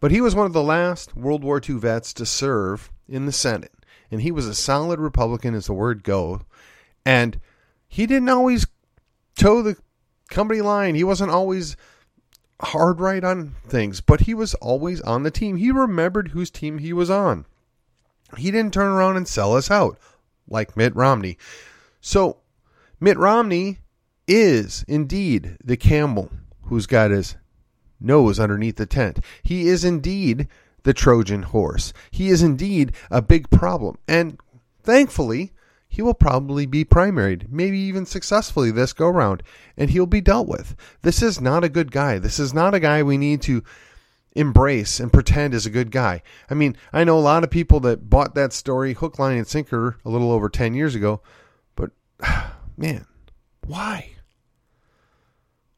But 0.00 0.12
he 0.12 0.20
was 0.20 0.34
one 0.34 0.46
of 0.46 0.52
the 0.52 0.62
last 0.62 1.16
World 1.16 1.42
War 1.42 1.60
II 1.66 1.76
vets 1.76 2.12
to 2.14 2.24
serve 2.24 2.92
in 3.08 3.26
the 3.26 3.32
Senate. 3.32 3.72
And 4.10 4.22
he 4.22 4.30
was 4.30 4.46
a 4.46 4.54
solid 4.54 5.00
Republican, 5.00 5.54
as 5.54 5.66
the 5.66 5.74
word 5.74 6.02
go. 6.02 6.42
And 7.04 7.40
he 7.86 8.06
didn't 8.06 8.28
always 8.28 8.66
toe 9.38 9.62
the 9.62 9.76
company 10.30 10.60
line. 10.60 10.94
He 10.94 11.04
wasn't 11.04 11.30
always 11.30 11.76
hard 12.60 13.00
right 13.00 13.22
on 13.22 13.54
things, 13.66 14.00
but 14.00 14.22
he 14.22 14.34
was 14.34 14.54
always 14.54 15.00
on 15.02 15.22
the 15.22 15.30
team. 15.30 15.56
He 15.56 15.70
remembered 15.70 16.28
whose 16.28 16.50
team 16.50 16.78
he 16.78 16.92
was 16.92 17.10
on. 17.10 17.44
He 18.36 18.50
didn't 18.50 18.74
turn 18.74 18.88
around 18.88 19.16
and 19.16 19.26
sell 19.26 19.56
us 19.56 19.70
out 19.70 19.98
like 20.48 20.76
Mitt 20.76 20.94
Romney. 20.94 21.38
So, 22.00 22.38
Mitt 23.00 23.16
Romney 23.16 23.78
is 24.26 24.84
indeed 24.88 25.56
the 25.64 25.76
camel 25.76 26.30
who's 26.64 26.86
got 26.86 27.10
his 27.10 27.36
nose 28.00 28.38
underneath 28.38 28.76
the 28.76 28.86
tent. 28.86 29.20
He 29.42 29.68
is 29.68 29.84
indeed 29.84 30.48
the 30.82 30.94
Trojan 30.94 31.42
horse. 31.42 31.92
He 32.10 32.28
is 32.28 32.42
indeed 32.42 32.92
a 33.10 33.22
big 33.22 33.50
problem. 33.50 33.98
And 34.06 34.38
thankfully, 34.82 35.52
he 35.88 36.02
will 36.02 36.14
probably 36.14 36.66
be 36.66 36.84
primaried, 36.84 37.48
maybe 37.50 37.78
even 37.78 38.06
successfully 38.06 38.70
this 38.70 38.92
go 38.92 39.08
round, 39.08 39.42
and 39.76 39.90
he'll 39.90 40.06
be 40.06 40.20
dealt 40.20 40.46
with. 40.46 40.76
This 41.02 41.22
is 41.22 41.40
not 41.40 41.64
a 41.64 41.68
good 41.68 41.90
guy. 41.90 42.18
This 42.18 42.38
is 42.38 42.52
not 42.52 42.74
a 42.74 42.80
guy 42.80 43.02
we 43.02 43.16
need 43.16 43.42
to 43.42 43.62
embrace 44.36 45.00
and 45.00 45.12
pretend 45.12 45.54
is 45.54 45.66
a 45.66 45.70
good 45.70 45.90
guy. 45.90 46.22
I 46.48 46.54
mean, 46.54 46.76
I 46.92 47.04
know 47.04 47.18
a 47.18 47.20
lot 47.20 47.42
of 47.42 47.50
people 47.50 47.80
that 47.80 48.08
bought 48.08 48.34
that 48.34 48.52
story 48.52 48.92
hook, 48.92 49.18
line, 49.18 49.38
and 49.38 49.46
sinker 49.46 49.96
a 50.04 50.10
little 50.10 50.30
over 50.30 50.48
10 50.48 50.74
years 50.74 50.94
ago, 50.94 51.22
but 51.74 51.90
man, 52.76 53.06
why? 53.66 54.10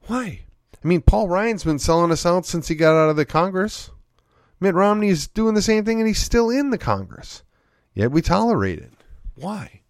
Why? 0.07 0.41
I 0.83 0.87
mean, 0.87 1.03
Paul 1.03 1.29
Ryan's 1.29 1.65
been 1.65 1.79
selling 1.79 2.11
us 2.11 2.27
out 2.27 2.47
since 2.47 2.69
he 2.69 2.75
got 2.75 2.97
out 2.97 3.11
of 3.11 3.17
the 3.17 3.25
Congress. 3.25 3.91
Mitt 4.61 4.75
Romney 4.75 5.09
is 5.09 5.27
doing 5.27 5.55
the 5.55 5.63
same 5.63 5.85
thing 5.85 5.99
and 5.99 6.07
he's 6.07 6.23
still 6.23 6.51
in 6.51 6.71
the 6.71 6.79
Congress. 6.79 7.43
Yet 7.95 8.13
we 8.13 8.23
tolerate 8.23 8.79
it. 8.79 8.93
Why? 9.35 9.81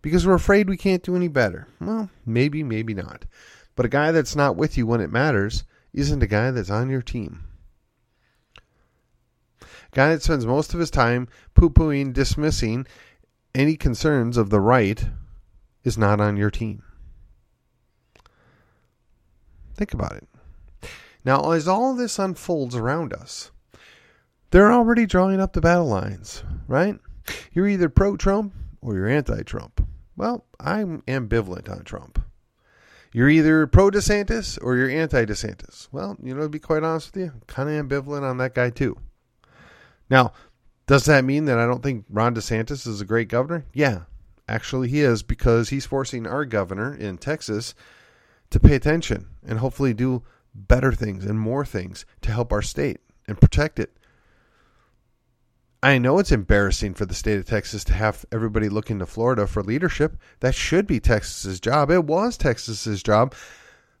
Because 0.00 0.26
we're 0.26 0.34
afraid 0.34 0.68
we 0.68 0.76
can't 0.76 1.02
do 1.02 1.16
any 1.16 1.28
better. 1.28 1.68
Well, 1.80 2.10
maybe, 2.24 2.62
maybe 2.62 2.94
not. 2.94 3.26
But 3.74 3.86
a 3.86 3.90
guy 3.90 4.12
that's 4.12 4.34
not 4.34 4.56
with 4.56 4.78
you 4.78 4.86
when 4.86 5.00
it 5.02 5.12
matters 5.12 5.64
isn't 5.92 6.22
a 6.22 6.26
guy 6.26 6.50
that's 6.50 6.70
on 6.70 6.88
your 6.88 7.02
team. 7.02 7.44
A 9.62 9.66
guy 9.92 10.08
that 10.10 10.22
spends 10.22 10.46
most 10.46 10.72
of 10.72 10.80
his 10.80 10.90
time 10.90 11.28
poo 11.54 11.70
pooing, 11.70 12.12
dismissing 12.12 12.86
any 13.54 13.76
concerns 13.76 14.36
of 14.36 14.50
the 14.50 14.60
right 14.60 15.08
is 15.84 15.98
not 15.98 16.20
on 16.20 16.36
your 16.36 16.50
team. 16.50 16.82
Think 19.74 19.92
about 19.92 20.12
it. 20.12 20.26
Now, 21.24 21.50
as 21.52 21.68
all 21.68 21.94
this 21.94 22.18
unfolds 22.18 22.74
around 22.74 23.12
us, 23.12 23.50
they're 24.56 24.72
already 24.72 25.04
drawing 25.04 25.38
up 25.38 25.52
the 25.52 25.60
battle 25.60 25.84
lines, 25.84 26.42
right? 26.66 26.98
You're 27.52 27.68
either 27.68 27.90
pro 27.90 28.16
Trump 28.16 28.54
or 28.80 28.94
you're 28.94 29.06
anti 29.06 29.42
Trump. 29.42 29.86
Well, 30.16 30.46
I'm 30.58 31.02
ambivalent 31.02 31.70
on 31.70 31.84
Trump. 31.84 32.24
You're 33.12 33.28
either 33.28 33.66
pro 33.66 33.90
DeSantis 33.90 34.58
or 34.62 34.78
you're 34.78 34.88
anti 34.88 35.26
DeSantis. 35.26 35.88
Well, 35.92 36.16
you 36.22 36.34
know, 36.34 36.44
to 36.44 36.48
be 36.48 36.58
quite 36.58 36.84
honest 36.84 37.14
with 37.14 37.22
you, 37.22 37.32
kind 37.46 37.68
of 37.68 37.86
ambivalent 37.86 38.22
on 38.22 38.38
that 38.38 38.54
guy 38.54 38.70
too. 38.70 38.96
Now, 40.08 40.32
does 40.86 41.04
that 41.04 41.26
mean 41.26 41.44
that 41.44 41.58
I 41.58 41.66
don't 41.66 41.82
think 41.82 42.06
Ron 42.08 42.34
DeSantis 42.34 42.86
is 42.86 43.02
a 43.02 43.04
great 43.04 43.28
governor? 43.28 43.66
Yeah, 43.74 44.04
actually, 44.48 44.88
he 44.88 45.02
is 45.02 45.22
because 45.22 45.68
he's 45.68 45.84
forcing 45.84 46.26
our 46.26 46.46
governor 46.46 46.94
in 46.94 47.18
Texas 47.18 47.74
to 48.48 48.58
pay 48.58 48.74
attention 48.74 49.26
and 49.46 49.58
hopefully 49.58 49.92
do 49.92 50.22
better 50.54 50.92
things 50.92 51.26
and 51.26 51.38
more 51.38 51.66
things 51.66 52.06
to 52.22 52.32
help 52.32 52.54
our 52.54 52.62
state 52.62 53.00
and 53.28 53.38
protect 53.38 53.78
it. 53.78 53.92
I 55.82 55.98
know 55.98 56.18
it's 56.18 56.32
embarrassing 56.32 56.94
for 56.94 57.04
the 57.04 57.14
state 57.14 57.38
of 57.38 57.44
Texas 57.44 57.84
to 57.84 57.92
have 57.92 58.24
everybody 58.32 58.68
looking 58.68 58.98
to 58.98 59.06
Florida 59.06 59.46
for 59.46 59.62
leadership. 59.62 60.16
That 60.40 60.54
should 60.54 60.86
be 60.86 61.00
Texas's 61.00 61.60
job. 61.60 61.90
It 61.90 62.04
was 62.04 62.36
Texas's 62.36 63.02
job. 63.02 63.34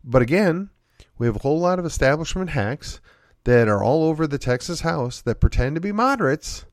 But 0.02 0.22
again, 0.22 0.70
we 1.18 1.26
have 1.26 1.36
a 1.36 1.40
whole 1.40 1.60
lot 1.60 1.78
of 1.78 1.84
establishment 1.84 2.50
hacks 2.50 3.00
that 3.44 3.68
are 3.68 3.82
all 3.82 4.04
over 4.04 4.26
the 4.26 4.38
Texas 4.38 4.80
House 4.80 5.20
that 5.22 5.40
pretend 5.40 5.76
to 5.76 5.80
be 5.80 5.92
moderates, 5.92 6.64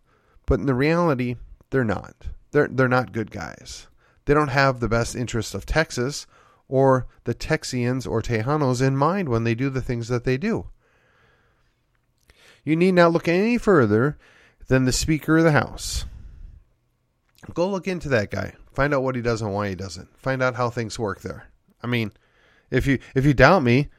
but 0.46 0.60
in 0.60 0.66
the 0.66 0.74
reality, 0.74 1.36
they're 1.70 1.84
not. 1.84 2.16
They're 2.52 2.68
they're 2.68 2.88
not 2.88 3.12
good 3.12 3.32
guys. 3.32 3.88
They 4.26 4.34
don't 4.34 4.50
have 4.50 4.80
the 4.80 4.90
best 4.90 5.16
interests 5.16 5.54
of 5.54 5.66
Texas 5.66 6.26
or 6.68 7.08
the 7.26 7.36
Texians 7.36 8.10
or 8.10 8.22
Tejanos 8.22 8.82
in 8.82 8.96
mind 8.96 9.30
when 9.30 9.44
they 9.44 9.54
do 9.54 9.70
the 9.70 9.82
things 9.82 10.08
that 10.08 10.24
they 10.24 10.38
do. 10.38 10.70
You 12.64 12.76
need 12.76 12.94
not 12.94 13.12
look 13.12 13.28
any 13.28 13.58
further 13.58 14.18
than 14.74 14.86
the 14.86 14.92
Speaker 14.92 15.38
of 15.38 15.44
the 15.44 15.52
House. 15.52 16.06
Go 17.54 17.70
look 17.70 17.88
into 17.88 18.10
that 18.10 18.32
guy. 18.32 18.56
Find 18.74 18.92
out 18.92 19.04
what 19.04 19.16
he 19.16 19.22
does 19.22 19.40
and 19.40 19.54
why 19.54 19.70
he 19.70 19.76
doesn't. 19.76 20.18
Find 20.18 20.42
out 20.42 20.56
how 20.56 20.72
things 20.72 20.98
work 20.98 21.22
there. 21.22 21.48
I 21.84 21.86
mean, 21.86 22.12
if 22.72 22.88
you 22.88 22.98
if 23.14 23.24
you 23.24 23.36
doubt 23.36 23.62
me, 23.62 23.90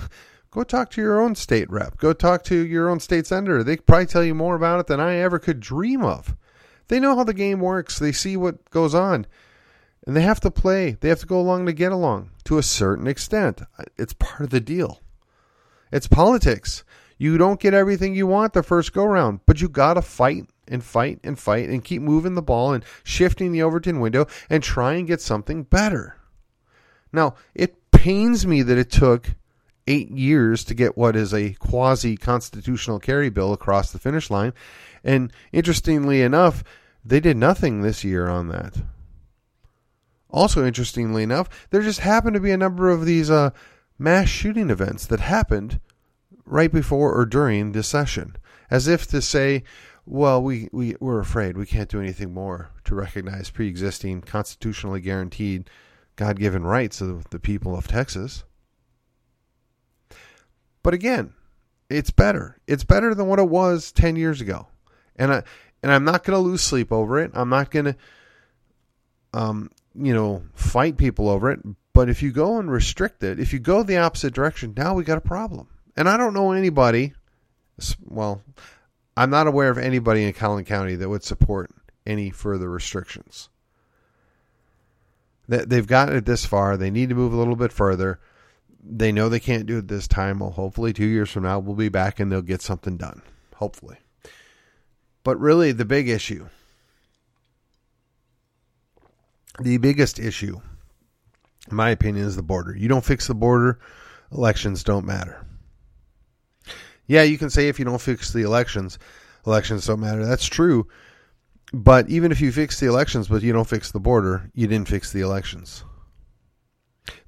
go 0.50 0.64
talk 0.64 0.90
to 0.92 1.02
your 1.02 1.20
own 1.20 1.34
state 1.34 1.68
rep. 1.68 1.98
Go 1.98 2.14
talk 2.14 2.44
to 2.44 2.56
your 2.56 2.88
own 2.88 2.98
state 2.98 3.26
senator. 3.26 3.62
They 3.62 3.76
probably 3.76 4.06
tell 4.06 4.24
you 4.24 4.34
more 4.34 4.56
about 4.56 4.80
it 4.80 4.86
than 4.86 5.00
I 5.00 5.16
ever 5.16 5.38
could 5.38 5.60
dream 5.60 6.02
of. 6.02 6.34
They 6.88 6.98
know 6.98 7.14
how 7.14 7.24
the 7.24 7.34
game 7.34 7.60
works. 7.60 7.98
They 7.98 8.12
see 8.12 8.38
what 8.38 8.70
goes 8.70 8.94
on. 8.94 9.26
And 10.06 10.16
they 10.16 10.22
have 10.22 10.40
to 10.40 10.50
play. 10.50 10.92
They 10.92 11.10
have 11.10 11.20
to 11.20 11.26
go 11.26 11.40
along 11.40 11.66
to 11.66 11.74
get 11.74 11.92
along 11.92 12.30
to 12.44 12.56
a 12.56 12.62
certain 12.62 13.06
extent. 13.06 13.60
It's 13.98 14.14
part 14.14 14.40
of 14.40 14.48
the 14.48 14.60
deal. 14.60 15.02
It's 15.92 16.06
politics. 16.06 16.84
You 17.22 17.38
don't 17.38 17.60
get 17.60 17.72
everything 17.72 18.16
you 18.16 18.26
want 18.26 18.52
the 18.52 18.64
first 18.64 18.92
go 18.92 19.04
round, 19.04 19.42
but 19.46 19.60
you 19.60 19.68
got 19.68 19.94
to 19.94 20.02
fight 20.02 20.46
and 20.66 20.82
fight 20.82 21.20
and 21.22 21.38
fight 21.38 21.68
and 21.68 21.84
keep 21.84 22.02
moving 22.02 22.34
the 22.34 22.42
ball 22.42 22.72
and 22.72 22.84
shifting 23.04 23.52
the 23.52 23.62
Overton 23.62 24.00
window 24.00 24.26
and 24.50 24.60
try 24.60 24.94
and 24.94 25.06
get 25.06 25.20
something 25.20 25.62
better. 25.62 26.16
Now, 27.12 27.36
it 27.54 27.92
pains 27.92 28.44
me 28.44 28.62
that 28.62 28.76
it 28.76 28.90
took 28.90 29.36
eight 29.86 30.10
years 30.10 30.64
to 30.64 30.74
get 30.74 30.98
what 30.98 31.14
is 31.14 31.32
a 31.32 31.52
quasi 31.60 32.16
constitutional 32.16 32.98
carry 32.98 33.30
bill 33.30 33.52
across 33.52 33.92
the 33.92 34.00
finish 34.00 34.28
line. 34.28 34.52
And 35.04 35.32
interestingly 35.52 36.22
enough, 36.22 36.64
they 37.04 37.20
did 37.20 37.36
nothing 37.36 37.82
this 37.82 38.02
year 38.02 38.28
on 38.28 38.48
that. 38.48 38.82
Also, 40.28 40.66
interestingly 40.66 41.22
enough, 41.22 41.68
there 41.70 41.82
just 41.82 42.00
happened 42.00 42.34
to 42.34 42.40
be 42.40 42.50
a 42.50 42.56
number 42.56 42.90
of 42.90 43.06
these 43.06 43.30
uh, 43.30 43.50
mass 43.96 44.28
shooting 44.28 44.70
events 44.70 45.06
that 45.06 45.20
happened 45.20 45.78
right 46.44 46.72
before 46.72 47.14
or 47.14 47.26
during 47.26 47.72
this 47.72 47.88
session, 47.88 48.36
as 48.70 48.88
if 48.88 49.06
to 49.08 49.22
say, 49.22 49.64
well, 50.04 50.42
we, 50.42 50.68
we, 50.72 50.96
we're 51.00 51.20
afraid 51.20 51.56
we 51.56 51.66
can't 51.66 51.88
do 51.88 52.00
anything 52.00 52.34
more 52.34 52.70
to 52.84 52.94
recognize 52.94 53.50
pre 53.50 53.68
existing, 53.68 54.22
constitutionally 54.22 55.00
guaranteed, 55.00 55.70
God 56.16 56.38
given 56.38 56.64
rights 56.64 57.00
of 57.00 57.30
the 57.30 57.38
people 57.38 57.76
of 57.76 57.86
Texas. 57.86 58.44
But 60.82 60.94
again, 60.94 61.34
it's 61.88 62.10
better. 62.10 62.58
It's 62.66 62.84
better 62.84 63.14
than 63.14 63.26
what 63.26 63.38
it 63.38 63.48
was 63.48 63.92
10 63.92 64.16
years 64.16 64.40
ago. 64.40 64.66
And 65.16 65.32
I 65.32 65.42
and 65.82 65.92
I'm 65.92 66.04
not 66.04 66.24
going 66.24 66.36
to 66.36 66.40
lose 66.40 66.62
sleep 66.62 66.92
over 66.92 67.18
it. 67.18 67.32
I'm 67.34 67.48
not 67.48 67.70
going 67.70 67.86
to 67.86 67.96
um, 69.34 69.70
you 69.94 70.14
know, 70.14 70.42
fight 70.54 70.96
people 70.96 71.28
over 71.28 71.50
it, 71.50 71.60
but 71.92 72.08
if 72.08 72.22
you 72.22 72.32
go 72.32 72.58
and 72.58 72.70
restrict 72.70 73.22
it, 73.22 73.38
if 73.38 73.52
you 73.52 73.58
go 73.58 73.82
the 73.82 73.96
opposite 73.96 74.34
direction, 74.34 74.74
now 74.76 74.94
we 74.94 75.04
got 75.04 75.18
a 75.18 75.22
problem. 75.22 75.68
And 75.96 76.08
I 76.08 76.16
don't 76.16 76.34
know 76.34 76.52
anybody 76.52 77.14
well, 78.04 78.42
I'm 79.16 79.30
not 79.30 79.46
aware 79.46 79.70
of 79.70 79.78
anybody 79.78 80.24
in 80.24 80.32
Collin 80.34 80.64
County 80.64 80.94
that 80.94 81.08
would 81.08 81.24
support 81.24 81.70
any 82.06 82.30
further 82.30 82.70
restrictions. 82.70 83.48
They've 85.48 85.86
gotten 85.86 86.16
it 86.16 86.24
this 86.24 86.46
far. 86.46 86.76
They 86.76 86.90
need 86.90 87.08
to 87.08 87.14
move 87.14 87.32
a 87.32 87.36
little 87.36 87.56
bit 87.56 87.72
further 87.72 88.20
they 88.82 89.12
know 89.12 89.28
they 89.28 89.40
can't 89.40 89.66
do 89.66 89.78
it 89.78 89.88
this 89.88 90.08
time. 90.08 90.40
Well, 90.40 90.50
hopefully, 90.50 90.92
two 90.92 91.06
years 91.06 91.30
from 91.30 91.44
now, 91.44 91.58
we'll 91.58 91.76
be 91.76 91.88
back 91.88 92.18
and 92.18 92.30
they'll 92.30 92.42
get 92.42 92.62
something 92.62 92.96
done. 92.96 93.22
Hopefully. 93.56 93.98
But 95.22 95.38
really, 95.38 95.70
the 95.72 95.84
big 95.84 96.08
issue, 96.08 96.48
the 99.60 99.76
biggest 99.76 100.18
issue, 100.18 100.60
in 101.70 101.76
my 101.76 101.90
opinion, 101.90 102.26
is 102.26 102.34
the 102.34 102.42
border. 102.42 102.76
You 102.76 102.88
don't 102.88 103.04
fix 103.04 103.28
the 103.28 103.34
border, 103.34 103.78
elections 104.32 104.82
don't 104.82 105.06
matter. 105.06 105.46
Yeah, 107.06 107.22
you 107.22 107.38
can 107.38 107.50
say 107.50 107.68
if 107.68 107.78
you 107.78 107.84
don't 107.84 108.00
fix 108.00 108.32
the 108.32 108.42
elections, 108.42 108.98
elections 109.46 109.86
don't 109.86 110.00
matter. 110.00 110.24
That's 110.24 110.46
true. 110.46 110.88
But 111.72 112.08
even 112.08 112.32
if 112.32 112.40
you 112.40 112.52
fix 112.52 112.78
the 112.78 112.86
elections, 112.86 113.28
but 113.28 113.42
you 113.42 113.52
don't 113.52 113.68
fix 113.68 113.90
the 113.90 114.00
border, 114.00 114.50
you 114.54 114.66
didn't 114.66 114.88
fix 114.88 115.12
the 115.12 115.22
elections. 115.22 115.84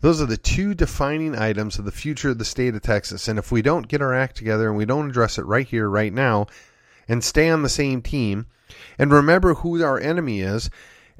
Those 0.00 0.21
are 0.21 0.26
the 0.26 0.37
two 0.37 0.75
defining 0.75 1.37
items 1.37 1.78
of 1.78 1.85
the 1.85 1.93
future 1.93 2.31
of 2.31 2.38
the 2.38 2.45
state 2.45 2.75
of 2.75 2.83
Texas. 2.83 3.26
And 3.26 3.38
if 3.38 3.50
we 3.50 3.62
don't 3.62 3.88
get 3.88 4.02
our 4.02 4.14
act 4.14 4.37
together 4.37 4.69
and 4.69 4.76
we 4.76 4.85
don't 4.85 5.09
address 5.09 5.38
it 5.38 5.47
right 5.47 5.66
here, 5.66 5.88
right 5.88 6.12
now, 6.12 6.47
and 7.09 7.25
stay 7.25 7.49
on 7.49 7.62
the 7.62 7.69
same 7.69 8.02
team, 8.02 8.47
and 8.99 9.12
remember 9.12 9.54
who 9.54 9.83
our 9.83 9.99
enemy 9.99 10.40
is, 10.40 10.71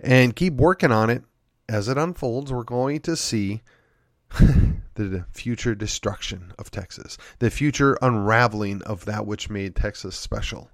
and 0.03 0.37
keep 0.37 0.55
working 0.55 0.93
on 0.93 1.11
it 1.11 1.25
as 1.69 1.89
it 1.89 1.99
unfolds, 1.99 2.53
we're 2.53 2.63
going 2.63 3.01
to 3.01 3.17
see 3.17 3.63
the 4.95 5.25
future 5.33 5.75
destruction 5.75 6.53
of 6.59 6.71
Texas, 6.71 7.19
the 7.39 7.51
future 7.51 7.99
unraveling 8.03 8.83
of 8.83 9.05
that 9.05 9.27
which 9.27 9.51
made 9.51 9.77
Texas 9.77 10.17
special. 10.17 10.71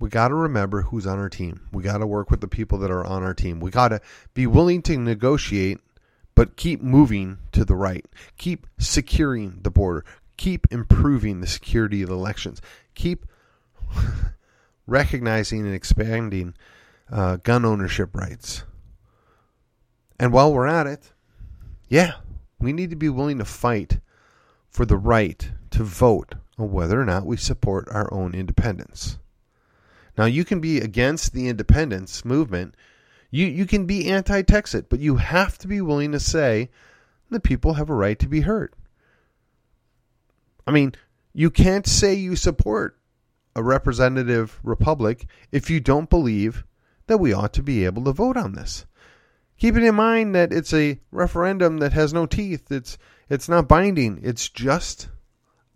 we 0.00 0.08
got 0.08 0.28
to 0.28 0.34
remember 0.34 0.82
who's 0.82 1.06
on 1.06 1.18
our 1.18 1.28
team. 1.28 1.60
We 1.72 1.82
got 1.82 1.98
to 1.98 2.06
work 2.06 2.30
with 2.30 2.40
the 2.40 2.48
people 2.48 2.78
that 2.78 2.90
are 2.90 3.04
on 3.04 3.22
our 3.22 3.34
team. 3.34 3.60
We 3.60 3.70
got 3.70 3.88
to 3.88 4.00
be 4.32 4.46
willing 4.46 4.80
to 4.82 4.96
negotiate, 4.96 5.78
but 6.34 6.56
keep 6.56 6.80
moving 6.80 7.38
to 7.52 7.64
the 7.66 7.76
right. 7.76 8.04
Keep 8.38 8.66
securing 8.78 9.60
the 9.62 9.70
border. 9.70 10.04
Keep 10.38 10.68
improving 10.70 11.40
the 11.40 11.46
security 11.46 12.00
of 12.02 12.08
the 12.08 12.14
elections. 12.14 12.62
Keep 12.94 13.26
recognizing 14.90 15.60
and 15.60 15.74
expanding 15.74 16.54
uh, 17.10 17.36
gun 17.36 17.64
ownership 17.64 18.14
rights. 18.14 18.64
And 20.18 20.32
while 20.32 20.52
we're 20.52 20.66
at 20.66 20.86
it, 20.86 21.12
yeah, 21.88 22.14
we 22.58 22.72
need 22.72 22.90
to 22.90 22.96
be 22.96 23.08
willing 23.08 23.38
to 23.38 23.44
fight 23.44 24.00
for 24.68 24.84
the 24.84 24.98
right 24.98 25.50
to 25.70 25.82
vote 25.82 26.34
on 26.58 26.70
whether 26.70 27.00
or 27.00 27.04
not 27.04 27.24
we 27.24 27.36
support 27.36 27.88
our 27.90 28.12
own 28.12 28.34
independence. 28.34 29.18
Now 30.18 30.26
you 30.26 30.44
can 30.44 30.60
be 30.60 30.78
against 30.78 31.32
the 31.32 31.48
independence 31.48 32.24
movement. 32.24 32.74
You 33.30 33.46
you 33.46 33.64
can 33.64 33.86
be 33.86 34.10
anti-Texit, 34.10 34.86
but 34.90 35.00
you 35.00 35.16
have 35.16 35.56
to 35.58 35.68
be 35.68 35.80
willing 35.80 36.12
to 36.12 36.20
say 36.20 36.68
the 37.30 37.40
people 37.40 37.74
have 37.74 37.88
a 37.88 37.94
right 37.94 38.18
to 38.18 38.28
be 38.28 38.40
heard. 38.40 38.74
I 40.66 40.72
mean, 40.72 40.94
you 41.32 41.50
can't 41.50 41.86
say 41.86 42.14
you 42.14 42.36
support 42.36 42.99
a 43.54 43.62
representative 43.62 44.58
republic 44.62 45.26
if 45.50 45.70
you 45.70 45.80
don't 45.80 46.10
believe 46.10 46.64
that 47.06 47.18
we 47.18 47.32
ought 47.32 47.52
to 47.54 47.62
be 47.62 47.84
able 47.84 48.04
to 48.04 48.12
vote 48.12 48.36
on 48.36 48.52
this. 48.52 48.86
Keeping 49.58 49.84
in 49.84 49.94
mind 49.94 50.34
that 50.34 50.52
it's 50.52 50.72
a 50.72 51.00
referendum 51.10 51.78
that 51.78 51.92
has 51.92 52.14
no 52.14 52.24
teeth. 52.26 52.70
It's 52.72 52.96
it's 53.28 53.48
not 53.48 53.68
binding. 53.68 54.20
It's 54.22 54.48
just 54.48 55.08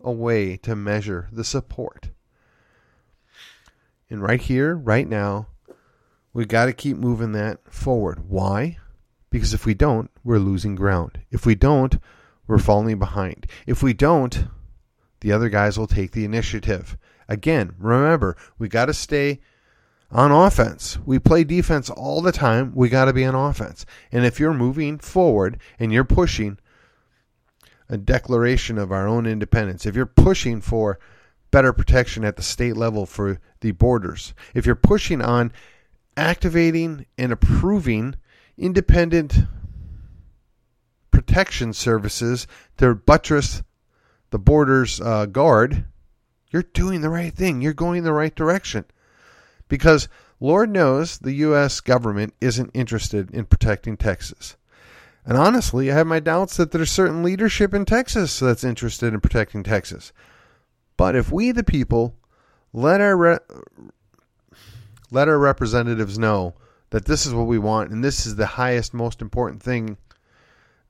a 0.01 0.11
way 0.11 0.57
to 0.57 0.75
measure 0.75 1.29
the 1.31 1.43
support. 1.43 2.09
And 4.09 4.21
right 4.21 4.41
here, 4.41 4.75
right 4.75 5.07
now, 5.07 5.47
we 6.33 6.45
got 6.45 6.65
to 6.65 6.73
keep 6.73 6.97
moving 6.97 7.31
that 7.31 7.59
forward. 7.71 8.29
Why? 8.29 8.77
Because 9.29 9.53
if 9.53 9.65
we 9.65 9.73
don't, 9.73 10.09
we're 10.23 10.39
losing 10.39 10.75
ground. 10.75 11.19
If 11.31 11.45
we 11.45 11.55
don't, 11.55 11.97
we're 12.47 12.57
falling 12.57 12.99
behind. 12.99 13.47
If 13.65 13.81
we 13.81 13.93
don't, 13.93 14.47
the 15.21 15.31
other 15.31 15.49
guys 15.49 15.77
will 15.77 15.87
take 15.87 16.11
the 16.11 16.25
initiative. 16.25 16.97
Again, 17.27 17.75
remember, 17.77 18.35
we 18.57 18.67
got 18.67 18.85
to 18.85 18.93
stay 18.93 19.39
on 20.11 20.31
offense. 20.31 20.97
We 21.05 21.19
play 21.19 21.43
defense 21.43 21.89
all 21.89 22.21
the 22.21 22.31
time. 22.31 22.71
We 22.75 22.89
got 22.89 23.05
to 23.05 23.13
be 23.13 23.25
on 23.25 23.35
offense. 23.35 23.85
And 24.11 24.25
if 24.25 24.39
you're 24.39 24.53
moving 24.53 24.99
forward 24.99 25.59
and 25.79 25.91
you're 25.91 26.03
pushing 26.03 26.59
a 27.89 27.97
declaration 27.97 28.77
of 28.77 28.91
our 28.91 29.07
own 29.07 29.25
independence, 29.25 29.85
if 29.85 29.95
you're 29.95 30.05
pushing 30.05 30.61
for 30.61 30.99
better 31.55 31.71
protection 31.71 32.25
at 32.25 32.35
the 32.35 32.41
state 32.41 32.75
level 32.75 33.05
for 33.05 33.39
the 33.61 33.71
borders. 33.71 34.33
If 34.53 34.65
you're 34.65 34.75
pushing 34.75 35.21
on 35.21 35.53
activating 36.17 37.05
and 37.17 37.31
approving 37.31 38.15
independent 38.57 39.37
protection 41.11 41.71
services 41.71 42.45
to 42.75 42.93
buttress 42.93 43.63
the 44.31 44.37
borders 44.37 44.99
uh, 44.99 45.27
guard, 45.27 45.85
you're 46.55 46.63
doing 46.63 47.01
the 47.01 47.09
right 47.09 47.33
thing. 47.33 47.61
You're 47.61 47.73
going 47.73 48.03
the 48.03 48.13
right 48.13 48.33
direction. 48.33 48.85
Because 49.67 50.07
Lord 50.39 50.69
knows 50.69 51.17
the 51.17 51.33
U.S. 51.33 51.81
government 51.81 52.33
isn't 52.39 52.71
interested 52.73 53.29
in 53.31 53.43
protecting 53.43 53.97
Texas. 53.97 54.55
And 55.25 55.37
honestly, 55.37 55.91
I 55.91 55.95
have 55.95 56.07
my 56.07 56.21
doubts 56.21 56.55
that 56.55 56.71
there's 56.71 56.89
certain 56.89 57.23
leadership 57.23 57.73
in 57.73 57.83
Texas 57.83 58.39
that's 58.39 58.63
interested 58.63 59.13
in 59.13 59.19
protecting 59.19 59.63
Texas. 59.63 60.13
But 60.95 61.13
if 61.13 61.29
we, 61.29 61.51
the 61.51 61.61
people, 61.61 62.15
let 62.71 63.01
our 63.01 63.17
re- 63.17 63.39
let 65.11 65.27
our 65.27 65.37
representatives 65.37 66.17
know 66.17 66.53
that 66.91 67.03
this 67.03 67.25
is 67.25 67.33
what 67.33 67.47
we 67.47 67.59
want 67.59 67.91
and 67.91 68.01
this 68.01 68.25
is 68.25 68.37
the 68.37 68.45
highest, 68.45 68.93
most 68.93 69.21
important 69.21 69.61
thing, 69.61 69.97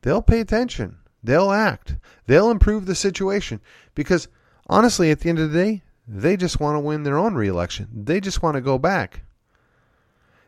they'll 0.04 0.22
pay 0.22 0.42
attention. 0.42 0.98
They'll 1.24 1.52
act. 1.52 1.96
They'll 2.28 2.52
improve 2.52 2.86
the 2.86 2.94
situation 2.94 3.62
because 3.96 4.28
honestly, 4.68 5.12
at 5.12 5.20
the 5.20 5.30
end 5.30 5.40
of 5.40 5.52
the 5.52 5.64
day, 5.64 5.82
they 6.08 6.38
just 6.38 6.60
want 6.60 6.76
to 6.76 6.80
win 6.80 7.04
their 7.04 7.18
own 7.18 7.36
reelection. 7.36 7.90
They 7.94 8.20
just 8.20 8.44
want 8.44 8.56
to 8.56 8.62
go 8.62 8.78
back. 8.78 9.22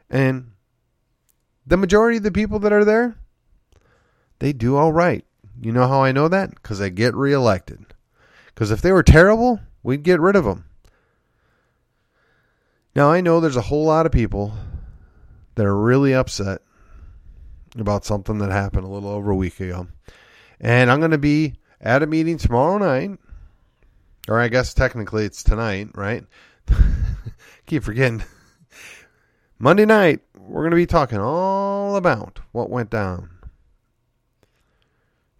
And 0.09 0.51
the 1.65 1.77
majority 1.77 2.17
of 2.17 2.23
the 2.23 2.31
people 2.31 2.59
that 2.59 2.71
are 2.71 2.85
there, 2.85 3.15
they 4.39 4.53
do 4.53 4.75
all 4.75 4.93
right. 4.93 5.25
You 5.59 5.71
know 5.71 5.87
how 5.87 6.03
I 6.03 6.11
know 6.11 6.27
that? 6.27 6.51
Because 6.51 6.79
they 6.79 6.89
get 6.89 7.15
reelected. 7.15 7.85
Because 8.53 8.71
if 8.71 8.81
they 8.81 8.91
were 8.91 9.03
terrible, 9.03 9.59
we'd 9.83 10.03
get 10.03 10.19
rid 10.19 10.35
of 10.35 10.45
them. 10.45 10.65
Now, 12.95 13.11
I 13.11 13.21
know 13.21 13.39
there's 13.39 13.57
a 13.57 13.61
whole 13.61 13.85
lot 13.85 14.05
of 14.05 14.11
people 14.11 14.53
that 15.55 15.65
are 15.65 15.75
really 15.75 16.13
upset 16.13 16.61
about 17.77 18.05
something 18.05 18.37
that 18.39 18.51
happened 18.51 18.85
a 18.85 18.89
little 18.89 19.09
over 19.09 19.31
a 19.31 19.35
week 19.35 19.59
ago. 19.59 19.87
And 20.59 20.89
I'm 20.89 20.99
going 20.99 21.11
to 21.11 21.17
be 21.17 21.55
at 21.81 22.01
a 22.01 22.07
meeting 22.07 22.37
tomorrow 22.37 22.77
night. 22.77 23.19
Or 24.27 24.39
I 24.39 24.47
guess 24.47 24.73
technically 24.73 25.25
it's 25.25 25.43
tonight, 25.43 25.89
right? 25.95 26.25
Keep 27.65 27.83
forgetting. 27.83 28.23
Monday 29.59 29.85
night, 29.85 30.21
we're 30.37 30.61
going 30.61 30.71
to 30.71 30.75
be 30.75 30.85
talking 30.85 31.19
all 31.19 31.95
about 31.95 32.39
what 32.51 32.69
went 32.69 32.89
down 32.89 33.29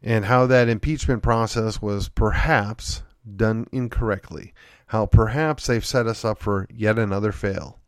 and 0.02 0.26
how 0.26 0.46
that 0.48 0.70
impeachment 0.70 1.22
process 1.22 1.82
was 1.82 2.10
perhaps 2.10 3.04
done 3.36 3.68
incorrectly, 3.72 4.54
how 4.88 5.06
perhaps 5.06 5.68
they've 5.68 5.86
set 5.86 6.08
us 6.08 6.24
up 6.24 6.40
for 6.40 6.68
yet 6.74 6.98
another 6.98 7.32
fail. 7.32 7.80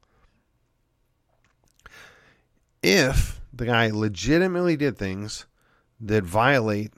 if 2.81 3.41
the 3.53 3.65
guy 3.65 3.89
legitimately 3.89 4.77
did 4.77 4.97
things 4.97 5.45
that 5.99 6.23
violate 6.23 6.93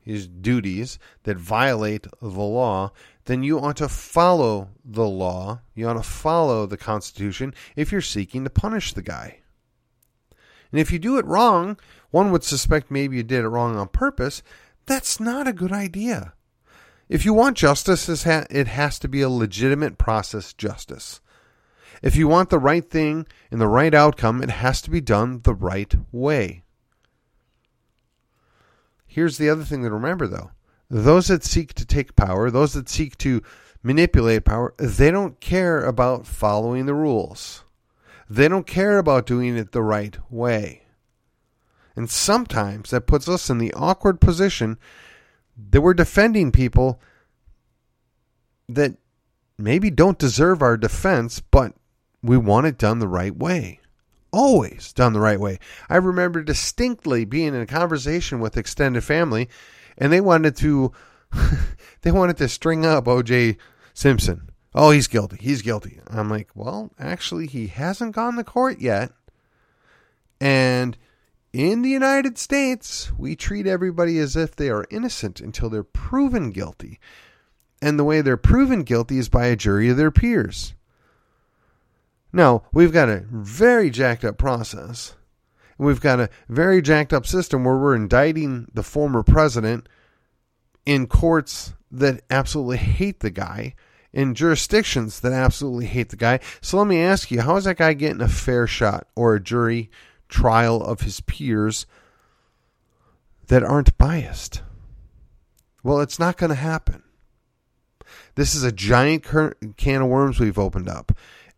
his 0.00 0.26
duties, 0.26 0.98
that 1.24 1.36
violate 1.36 2.06
the 2.20 2.28
law, 2.28 2.92
then 3.26 3.42
you 3.42 3.60
ought 3.60 3.76
to 3.76 3.88
follow 3.88 4.70
the 4.84 5.06
law. 5.06 5.60
You 5.74 5.88
ought 5.88 5.94
to 5.94 6.02
follow 6.02 6.66
the 6.66 6.76
Constitution 6.76 7.54
if 7.76 7.92
you're 7.92 8.00
seeking 8.00 8.44
to 8.44 8.50
punish 8.50 8.92
the 8.92 9.02
guy. 9.02 9.40
And 10.72 10.80
if 10.80 10.90
you 10.92 10.98
do 10.98 11.18
it 11.18 11.26
wrong, 11.26 11.78
one 12.10 12.30
would 12.30 12.44
suspect 12.44 12.90
maybe 12.90 13.16
you 13.16 13.22
did 13.22 13.44
it 13.44 13.48
wrong 13.48 13.76
on 13.76 13.88
purpose. 13.88 14.42
That's 14.86 15.20
not 15.20 15.46
a 15.46 15.52
good 15.52 15.72
idea. 15.72 16.32
If 17.08 17.24
you 17.24 17.34
want 17.34 17.56
justice, 17.56 18.08
it 18.26 18.66
has 18.68 18.98
to 19.00 19.08
be 19.08 19.20
a 19.20 19.28
legitimate 19.28 19.98
process 19.98 20.52
justice. 20.52 21.20
If 22.02 22.16
you 22.16 22.28
want 22.28 22.50
the 22.50 22.58
right 22.58 22.88
thing 22.88 23.26
and 23.50 23.60
the 23.60 23.68
right 23.68 23.92
outcome, 23.92 24.42
it 24.42 24.50
has 24.50 24.80
to 24.82 24.90
be 24.90 25.00
done 25.00 25.40
the 25.42 25.54
right 25.54 25.92
way. 26.12 26.62
Here's 29.12 29.38
the 29.38 29.50
other 29.50 29.64
thing 29.64 29.82
to 29.82 29.90
remember, 29.90 30.28
though 30.28 30.52
those 30.88 31.26
that 31.26 31.42
seek 31.42 31.74
to 31.74 31.84
take 31.84 32.14
power, 32.14 32.48
those 32.48 32.74
that 32.74 32.88
seek 32.88 33.18
to 33.18 33.42
manipulate 33.82 34.44
power, 34.44 34.72
they 34.78 35.10
don't 35.10 35.40
care 35.40 35.84
about 35.84 36.28
following 36.28 36.86
the 36.86 36.94
rules. 36.94 37.64
They 38.28 38.46
don't 38.46 38.68
care 38.68 38.98
about 38.98 39.26
doing 39.26 39.56
it 39.56 39.72
the 39.72 39.82
right 39.82 40.16
way. 40.30 40.82
And 41.96 42.08
sometimes 42.08 42.90
that 42.90 43.08
puts 43.08 43.28
us 43.28 43.50
in 43.50 43.58
the 43.58 43.74
awkward 43.74 44.20
position 44.20 44.78
that 45.70 45.80
we're 45.80 45.92
defending 45.92 46.52
people 46.52 47.00
that 48.68 48.94
maybe 49.58 49.90
don't 49.90 50.20
deserve 50.20 50.62
our 50.62 50.76
defense, 50.76 51.40
but 51.40 51.74
we 52.22 52.36
want 52.36 52.68
it 52.68 52.78
done 52.78 53.00
the 53.00 53.08
right 53.08 53.36
way. 53.36 53.80
Always 54.32 54.92
done 54.92 55.12
the 55.12 55.20
right 55.20 55.40
way. 55.40 55.58
I 55.88 55.96
remember 55.96 56.42
distinctly 56.42 57.24
being 57.24 57.48
in 57.48 57.60
a 57.60 57.66
conversation 57.66 58.40
with 58.40 58.56
extended 58.56 59.02
family 59.02 59.48
and 59.98 60.12
they 60.12 60.20
wanted 60.20 60.56
to 60.56 60.92
they 62.02 62.10
wanted 62.10 62.36
to 62.38 62.48
string 62.48 62.86
up 62.86 63.04
OJ 63.04 63.56
Simpson. 63.94 64.50
Oh, 64.74 64.90
he's 64.90 65.08
guilty. 65.08 65.36
He's 65.40 65.62
guilty. 65.62 66.00
I'm 66.06 66.30
like, 66.30 66.50
well, 66.54 66.90
actually 66.98 67.46
he 67.46 67.66
hasn't 67.66 68.14
gone 68.14 68.36
to 68.36 68.44
court 68.44 68.80
yet. 68.80 69.10
And 70.40 70.96
in 71.52 71.82
the 71.82 71.90
United 71.90 72.38
States, 72.38 73.10
we 73.18 73.34
treat 73.34 73.66
everybody 73.66 74.18
as 74.18 74.36
if 74.36 74.54
they 74.54 74.70
are 74.70 74.86
innocent 74.90 75.40
until 75.40 75.68
they're 75.68 75.82
proven 75.82 76.50
guilty. 76.50 77.00
And 77.82 77.98
the 77.98 78.04
way 78.04 78.20
they're 78.20 78.36
proven 78.36 78.84
guilty 78.84 79.18
is 79.18 79.28
by 79.28 79.46
a 79.46 79.56
jury 79.56 79.88
of 79.88 79.96
their 79.96 80.12
peers. 80.12 80.74
Now, 82.32 82.62
we've 82.72 82.92
got 82.92 83.08
a 83.08 83.24
very 83.30 83.90
jacked 83.90 84.24
up 84.24 84.38
process. 84.38 85.14
We've 85.78 86.00
got 86.00 86.20
a 86.20 86.30
very 86.48 86.82
jacked 86.82 87.12
up 87.12 87.26
system 87.26 87.64
where 87.64 87.76
we're 87.76 87.96
indicting 87.96 88.70
the 88.72 88.82
former 88.82 89.22
president 89.22 89.88
in 90.84 91.06
courts 91.06 91.72
that 91.90 92.22
absolutely 92.30 92.76
hate 92.76 93.20
the 93.20 93.30
guy, 93.30 93.74
in 94.12 94.34
jurisdictions 94.34 95.20
that 95.20 95.32
absolutely 95.32 95.86
hate 95.86 96.10
the 96.10 96.16
guy. 96.16 96.40
So 96.60 96.78
let 96.78 96.86
me 96.86 97.00
ask 97.00 97.30
you, 97.30 97.40
how 97.40 97.56
is 97.56 97.64
that 97.64 97.78
guy 97.78 97.94
getting 97.94 98.20
a 98.20 98.28
fair 98.28 98.66
shot 98.66 99.06
or 99.16 99.34
a 99.34 99.40
jury 99.40 99.90
trial 100.28 100.82
of 100.82 101.00
his 101.00 101.20
peers 101.20 101.86
that 103.48 103.64
aren't 103.64 103.96
biased? 103.98 104.62
Well, 105.82 106.00
it's 106.00 106.18
not 106.18 106.36
going 106.36 106.50
to 106.50 106.56
happen. 106.56 107.02
This 108.34 108.54
is 108.54 108.64
a 108.64 108.72
giant 108.72 109.24
can 109.76 110.02
of 110.02 110.08
worms 110.08 110.38
we've 110.38 110.58
opened 110.58 110.88
up. 110.88 111.12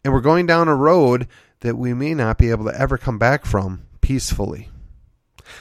And 0.04 0.12
we're 0.12 0.20
going 0.20 0.46
down 0.46 0.68
a 0.68 0.74
road 0.74 1.28
that 1.60 1.78
we 1.78 1.94
may 1.94 2.14
not 2.14 2.38
be 2.38 2.50
able 2.50 2.64
to 2.64 2.80
ever 2.80 2.98
come 2.98 3.18
back 3.18 3.46
from 3.46 3.86
peacefully. 4.00 4.68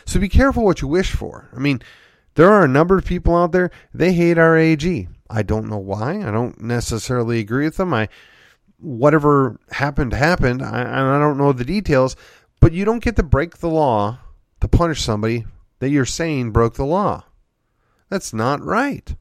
So 0.06 0.20
be 0.20 0.30
careful 0.30 0.64
what 0.64 0.82
you 0.82 0.88
wish 0.88 1.12
for. 1.12 1.50
I 1.56 1.60
mean, 1.60 1.82
there 2.36 2.50
are 2.50 2.64
a 2.64 2.68
number 2.68 2.98
of 2.98 3.06
people 3.06 3.36
out 3.36 3.52
there, 3.52 3.72
they 3.94 4.14
hate 4.14 4.38
our 4.38 4.58
AG. 4.58 5.08
I 5.30 5.44
don't 5.44 5.70
know 5.70 5.78
why. 5.78 6.22
I 6.22 6.32
don't 6.32 6.62
necessarily 6.62 7.40
agree 7.40 7.66
with 7.66 7.78
them. 7.78 7.94
I 7.94 8.10
whatever 8.80 9.60
happened 9.72 10.14
happened. 10.14 10.62
I, 10.62 10.82
I 10.82 11.20
don't 11.20 11.38
know 11.38 11.54
the 11.54 11.64
details, 11.64 12.16
but 12.60 12.74
you 12.74 12.84
don't 12.84 13.04
get 13.04 13.16
to 13.18 13.24
break 13.24 13.58
the 13.58 13.70
law 13.70 14.20
to 14.60 14.68
punish 14.68 15.02
somebody 15.02 15.46
that 15.80 15.90
you're 15.90 16.06
saying 16.06 16.52
broke 16.52 16.76
the 16.76 16.86
law. 16.86 17.26
That's 18.10 18.34
not 18.34 18.62
right. 18.62 19.16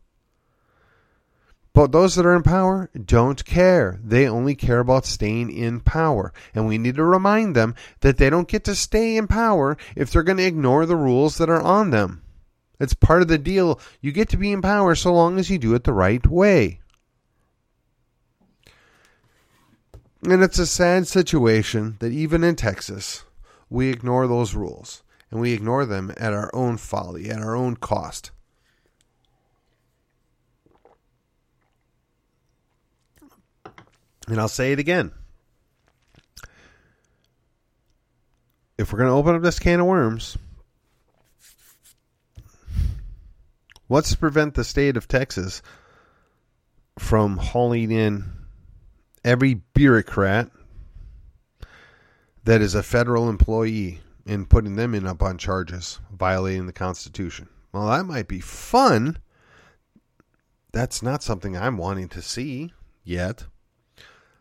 But 1.72 1.92
those 1.92 2.16
that 2.16 2.26
are 2.26 2.35
in 2.35 2.42
power 2.42 2.90
don't 2.92 3.44
care. 3.44 4.00
They 4.02 4.28
only 4.28 4.56
care 4.56 4.80
about 4.80 5.06
staying 5.06 5.50
in 5.50 5.80
power. 5.80 6.33
And 6.54 6.66
we 6.66 6.78
need 6.78 6.96
to 6.96 7.04
remind 7.04 7.54
them 7.54 7.76
that 8.00 8.16
they 8.16 8.28
don't 8.28 8.48
get 8.48 8.64
to 8.64 8.74
stay 8.74 9.16
in 9.16 9.28
power 9.28 9.76
if 9.94 10.11
they're 10.11 10.24
going 10.24 10.38
to 10.38 10.44
ignore 10.46 10.85
the 10.85 10.96
rules 10.96 11.38
that 11.38 11.48
are 11.48 11.62
on 11.62 11.90
them. 11.90 12.22
It's 12.80 12.94
part 12.94 13.22
of 13.22 13.28
the 13.28 13.38
deal. 13.38 13.78
You 14.00 14.11
get 14.11 14.28
to 14.30 14.37
be 14.37 14.50
in 14.50 14.62
power 14.62 14.94
so 14.94 15.12
long 15.12 15.38
as 15.38 15.50
you 15.50 15.59
do 15.59 15.74
it 15.74 15.85
the 15.85 15.92
right 15.92 16.26
way. 16.26 16.80
And 20.22 20.42
it's 20.42 20.59
a 20.59 20.66
sad 20.66 21.06
situation 21.06 21.96
that 22.00 22.12
even 22.12 22.42
in 22.42 22.56
Texas, 22.56 23.24
we 23.68 23.90
ignore 23.90 24.26
those 24.26 24.54
rules. 24.54 25.02
And 25.30 25.40
we 25.40 25.52
ignore 25.52 25.87
them 25.87 26.12
at 26.16 26.33
our 26.33 26.50
own 26.52 26.76
folly, 26.76 27.30
at 27.30 27.40
our 27.40 27.54
own 27.54 27.76
cost. 27.76 28.33
And 34.31 34.40
I'll 34.40 34.47
say 34.47 34.71
it 34.71 34.79
again. 34.79 35.11
If 38.79 38.93
we're 38.93 39.01
going 39.01 39.11
to 39.11 39.16
open 39.16 39.35
up 39.35 39.43
this 39.43 39.59
can 39.59 39.81
of 39.81 39.87
worms, 39.87 40.38
what's 43.88 44.12
to 44.12 44.16
prevent 44.16 44.55
the 44.55 44.62
state 44.62 44.97
of 44.97 45.09
Texas 45.09 45.62
from 46.97 47.38
hauling 47.38 47.90
in 47.90 48.31
every 49.25 49.55
bureaucrat 49.55 50.49
that 52.45 52.61
is 52.61 52.77
a 52.77 52.85
federal 52.85 53.29
employee 53.29 53.99
and 54.27 54.49
putting 54.49 54.77
them 54.77 54.95
in 54.95 55.09
up 55.09 55.25
on 55.25 55.38
charges 55.38 55.99
violating 56.12 56.66
the 56.66 56.73
Constitution? 56.73 57.49
Well, 57.73 57.88
that 57.88 58.05
might 58.05 58.29
be 58.29 58.40
fun. 58.40 59.19
That's 60.73 61.03
not 61.03 61.25
something 61.25 61.57
I'm 61.57 61.77
wanting 61.77 62.09
to 62.11 62.23
see 62.23 62.73
yet. 63.03 63.47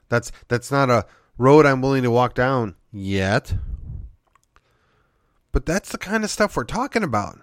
That's 0.10 0.32
that's 0.48 0.72
not 0.72 0.90
a 0.90 1.06
road 1.38 1.66
I'm 1.66 1.82
willing 1.82 2.04
to 2.04 2.12
walk 2.12 2.34
down 2.34 2.76
yet. 2.92 3.54
But 5.52 5.66
that's 5.66 5.92
the 5.92 5.98
kind 5.98 6.24
of 6.24 6.30
stuff 6.30 6.56
we're 6.56 6.64
talking 6.64 7.04
about. 7.04 7.40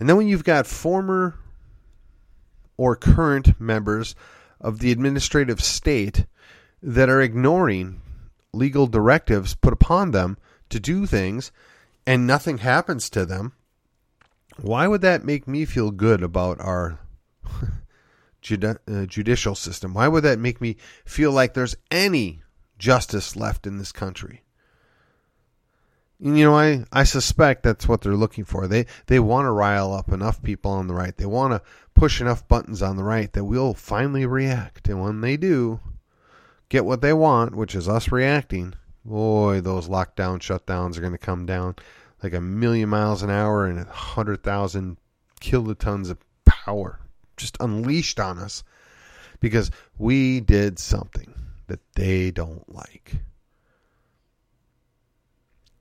And 0.00 0.08
then 0.08 0.16
when 0.16 0.26
you've 0.26 0.44
got 0.44 0.66
former 0.66 1.38
or 2.76 2.96
current 2.96 3.60
members 3.60 4.16
of 4.60 4.80
the 4.80 4.90
administrative 4.90 5.62
state 5.62 6.26
that 6.82 7.08
are 7.08 7.20
ignoring 7.20 8.00
legal 8.52 8.86
directives 8.86 9.54
put 9.54 9.72
upon 9.72 10.10
them 10.10 10.36
to 10.70 10.80
do 10.80 11.06
things 11.06 11.52
and 12.06 12.26
nothing 12.26 12.58
happens 12.58 13.08
to 13.10 13.24
them, 13.24 13.52
why 14.60 14.88
would 14.88 15.00
that 15.02 15.24
make 15.24 15.46
me 15.46 15.64
feel 15.64 15.90
good 15.90 16.22
about 16.22 16.60
our 16.60 16.98
judi- 18.42 18.78
uh, 18.88 19.06
judicial 19.06 19.54
system? 19.54 19.94
Why 19.94 20.08
would 20.08 20.24
that 20.24 20.38
make 20.38 20.60
me 20.60 20.76
feel 21.04 21.32
like 21.32 21.54
there's 21.54 21.76
any 21.90 22.42
justice 22.78 23.36
left 23.36 23.66
in 23.66 23.78
this 23.78 23.92
country? 23.92 24.42
And, 26.22 26.38
you 26.38 26.44
know, 26.44 26.56
I, 26.56 26.84
I 26.92 27.04
suspect 27.04 27.62
that's 27.62 27.88
what 27.88 28.02
they're 28.02 28.14
looking 28.14 28.44
for. 28.44 28.68
They 28.68 28.86
they 29.06 29.18
want 29.18 29.46
to 29.46 29.50
rile 29.50 29.92
up 29.92 30.12
enough 30.12 30.42
people 30.42 30.70
on 30.70 30.86
the 30.86 30.94
right. 30.94 31.16
They 31.16 31.26
want 31.26 31.52
to 31.52 31.62
push 31.94 32.20
enough 32.20 32.46
buttons 32.46 32.82
on 32.82 32.96
the 32.96 33.02
right 33.02 33.32
that 33.32 33.44
we'll 33.44 33.74
finally 33.74 34.24
react. 34.24 34.88
And 34.88 35.02
when 35.02 35.20
they 35.20 35.36
do, 35.36 35.80
get 36.68 36.84
what 36.84 37.00
they 37.00 37.12
want, 37.12 37.56
which 37.56 37.74
is 37.74 37.88
us 37.88 38.12
reacting, 38.12 38.74
boy, 39.04 39.60
those 39.60 39.88
lockdown 39.88 40.38
shutdowns 40.38 40.96
are 40.96 41.00
going 41.00 41.12
to 41.12 41.18
come 41.18 41.44
down 41.44 41.74
like 42.22 42.34
a 42.34 42.40
million 42.40 42.88
miles 42.88 43.22
an 43.22 43.30
hour 43.30 43.66
and 43.66 43.80
a 43.80 43.84
hundred 43.84 44.44
thousand 44.44 44.98
kilotons 45.40 46.08
of 46.08 46.18
power 46.44 47.00
just 47.36 47.56
unleashed 47.60 48.20
on 48.20 48.38
us 48.38 48.64
because 49.40 49.70
we 49.98 50.40
did 50.40 50.78
something 50.78 51.34
that 51.66 51.80
they 51.94 52.30
don't 52.30 52.72
like. 52.72 53.14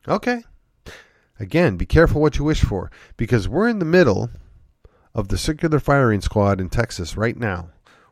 Okay. 0.07 0.43
Again, 1.39 1.77
be 1.77 1.85
careful 1.85 2.21
what 2.21 2.37
you 2.37 2.43
wish 2.43 2.61
for 2.61 2.91
because 3.17 3.47
we're 3.47 3.67
in 3.67 3.79
the 3.79 3.85
middle 3.85 4.29
of 5.13 5.27
the 5.27 5.37
circular 5.37 5.79
firing 5.79 6.21
squad 6.21 6.61
in 6.61 6.69
Texas 6.69 7.17
right 7.17 7.37
now. 7.37 7.69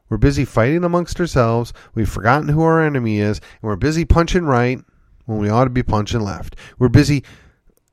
We're 0.09 0.17
busy 0.17 0.45
fighting 0.45 0.83
amongst 0.83 1.19
ourselves. 1.19 1.71
We've 1.93 2.09
forgotten 2.09 2.49
who 2.49 2.63
our 2.63 2.83
enemy 2.83 3.19
is, 3.19 3.39
and 3.39 3.69
we're 3.69 3.75
busy 3.75 4.05
punching 4.05 4.45
right 4.45 4.79
when 5.25 5.37
we 5.37 5.49
ought 5.49 5.65
to 5.65 5.69
be 5.69 5.83
punching 5.83 6.21
left. 6.21 6.55
We're 6.79 6.89
busy 6.89 7.23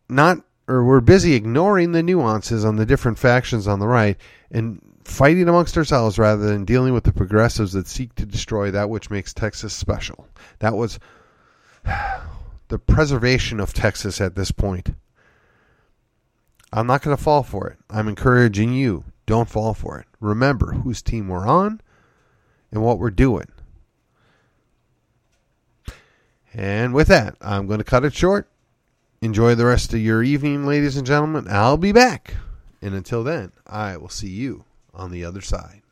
not 0.08 0.38
or 0.68 0.82
we're 0.84 1.00
busy 1.00 1.34
ignoring 1.34 1.92
the 1.92 2.02
nuances 2.02 2.64
on 2.64 2.76
the 2.76 2.86
different 2.86 3.18
factions 3.18 3.68
on 3.68 3.78
the 3.78 3.86
right 3.86 4.16
and 4.50 4.80
fighting 5.06 5.48
amongst 5.48 5.76
ourselves 5.76 6.18
rather 6.18 6.46
than 6.46 6.64
dealing 6.64 6.92
with 6.92 7.04
the 7.04 7.12
progressives 7.12 7.72
that 7.72 7.86
seek 7.86 8.14
to 8.16 8.26
destroy 8.26 8.70
that 8.70 8.90
which 8.90 9.08
makes 9.08 9.32
Texas 9.32 9.72
special. 9.72 10.28
That 10.58 10.74
was 10.74 10.98
the 12.68 12.78
preservation 12.78 13.60
of 13.60 13.72
Texas 13.72 14.20
at 14.20 14.34
this 14.34 14.50
point. 14.50 14.90
I'm 16.72 16.86
not 16.86 17.02
going 17.02 17.16
to 17.16 17.22
fall 17.22 17.44
for 17.44 17.68
it. 17.68 17.78
I'm 17.88 18.08
encouraging 18.08 18.72
you. 18.74 19.04
Don't 19.24 19.48
fall 19.48 19.74
for 19.74 19.98
it. 19.98 20.06
Remember 20.20 20.72
whose 20.72 21.02
team 21.02 21.28
we're 21.28 21.46
on 21.46 21.80
and 22.72 22.82
what 22.82 22.98
we're 22.98 23.10
doing. 23.10 23.46
And 26.52 26.92
with 26.92 27.08
that, 27.08 27.36
I'm 27.40 27.66
going 27.66 27.78
to 27.78 27.84
cut 27.84 28.04
it 28.04 28.14
short. 28.14 28.48
Enjoy 29.22 29.54
the 29.54 29.66
rest 29.66 29.94
of 29.94 30.00
your 30.00 30.22
evening, 30.22 30.66
ladies 30.66 30.96
and 30.96 31.06
gentlemen. 31.06 31.46
I'll 31.48 31.76
be 31.76 31.92
back. 31.92 32.34
And 32.82 32.94
until 32.94 33.24
then, 33.24 33.52
I 33.66 33.96
will 33.96 34.08
see 34.08 34.28
you 34.28 34.65
on 34.96 35.10
the 35.10 35.24
other 35.24 35.40
side. 35.40 35.82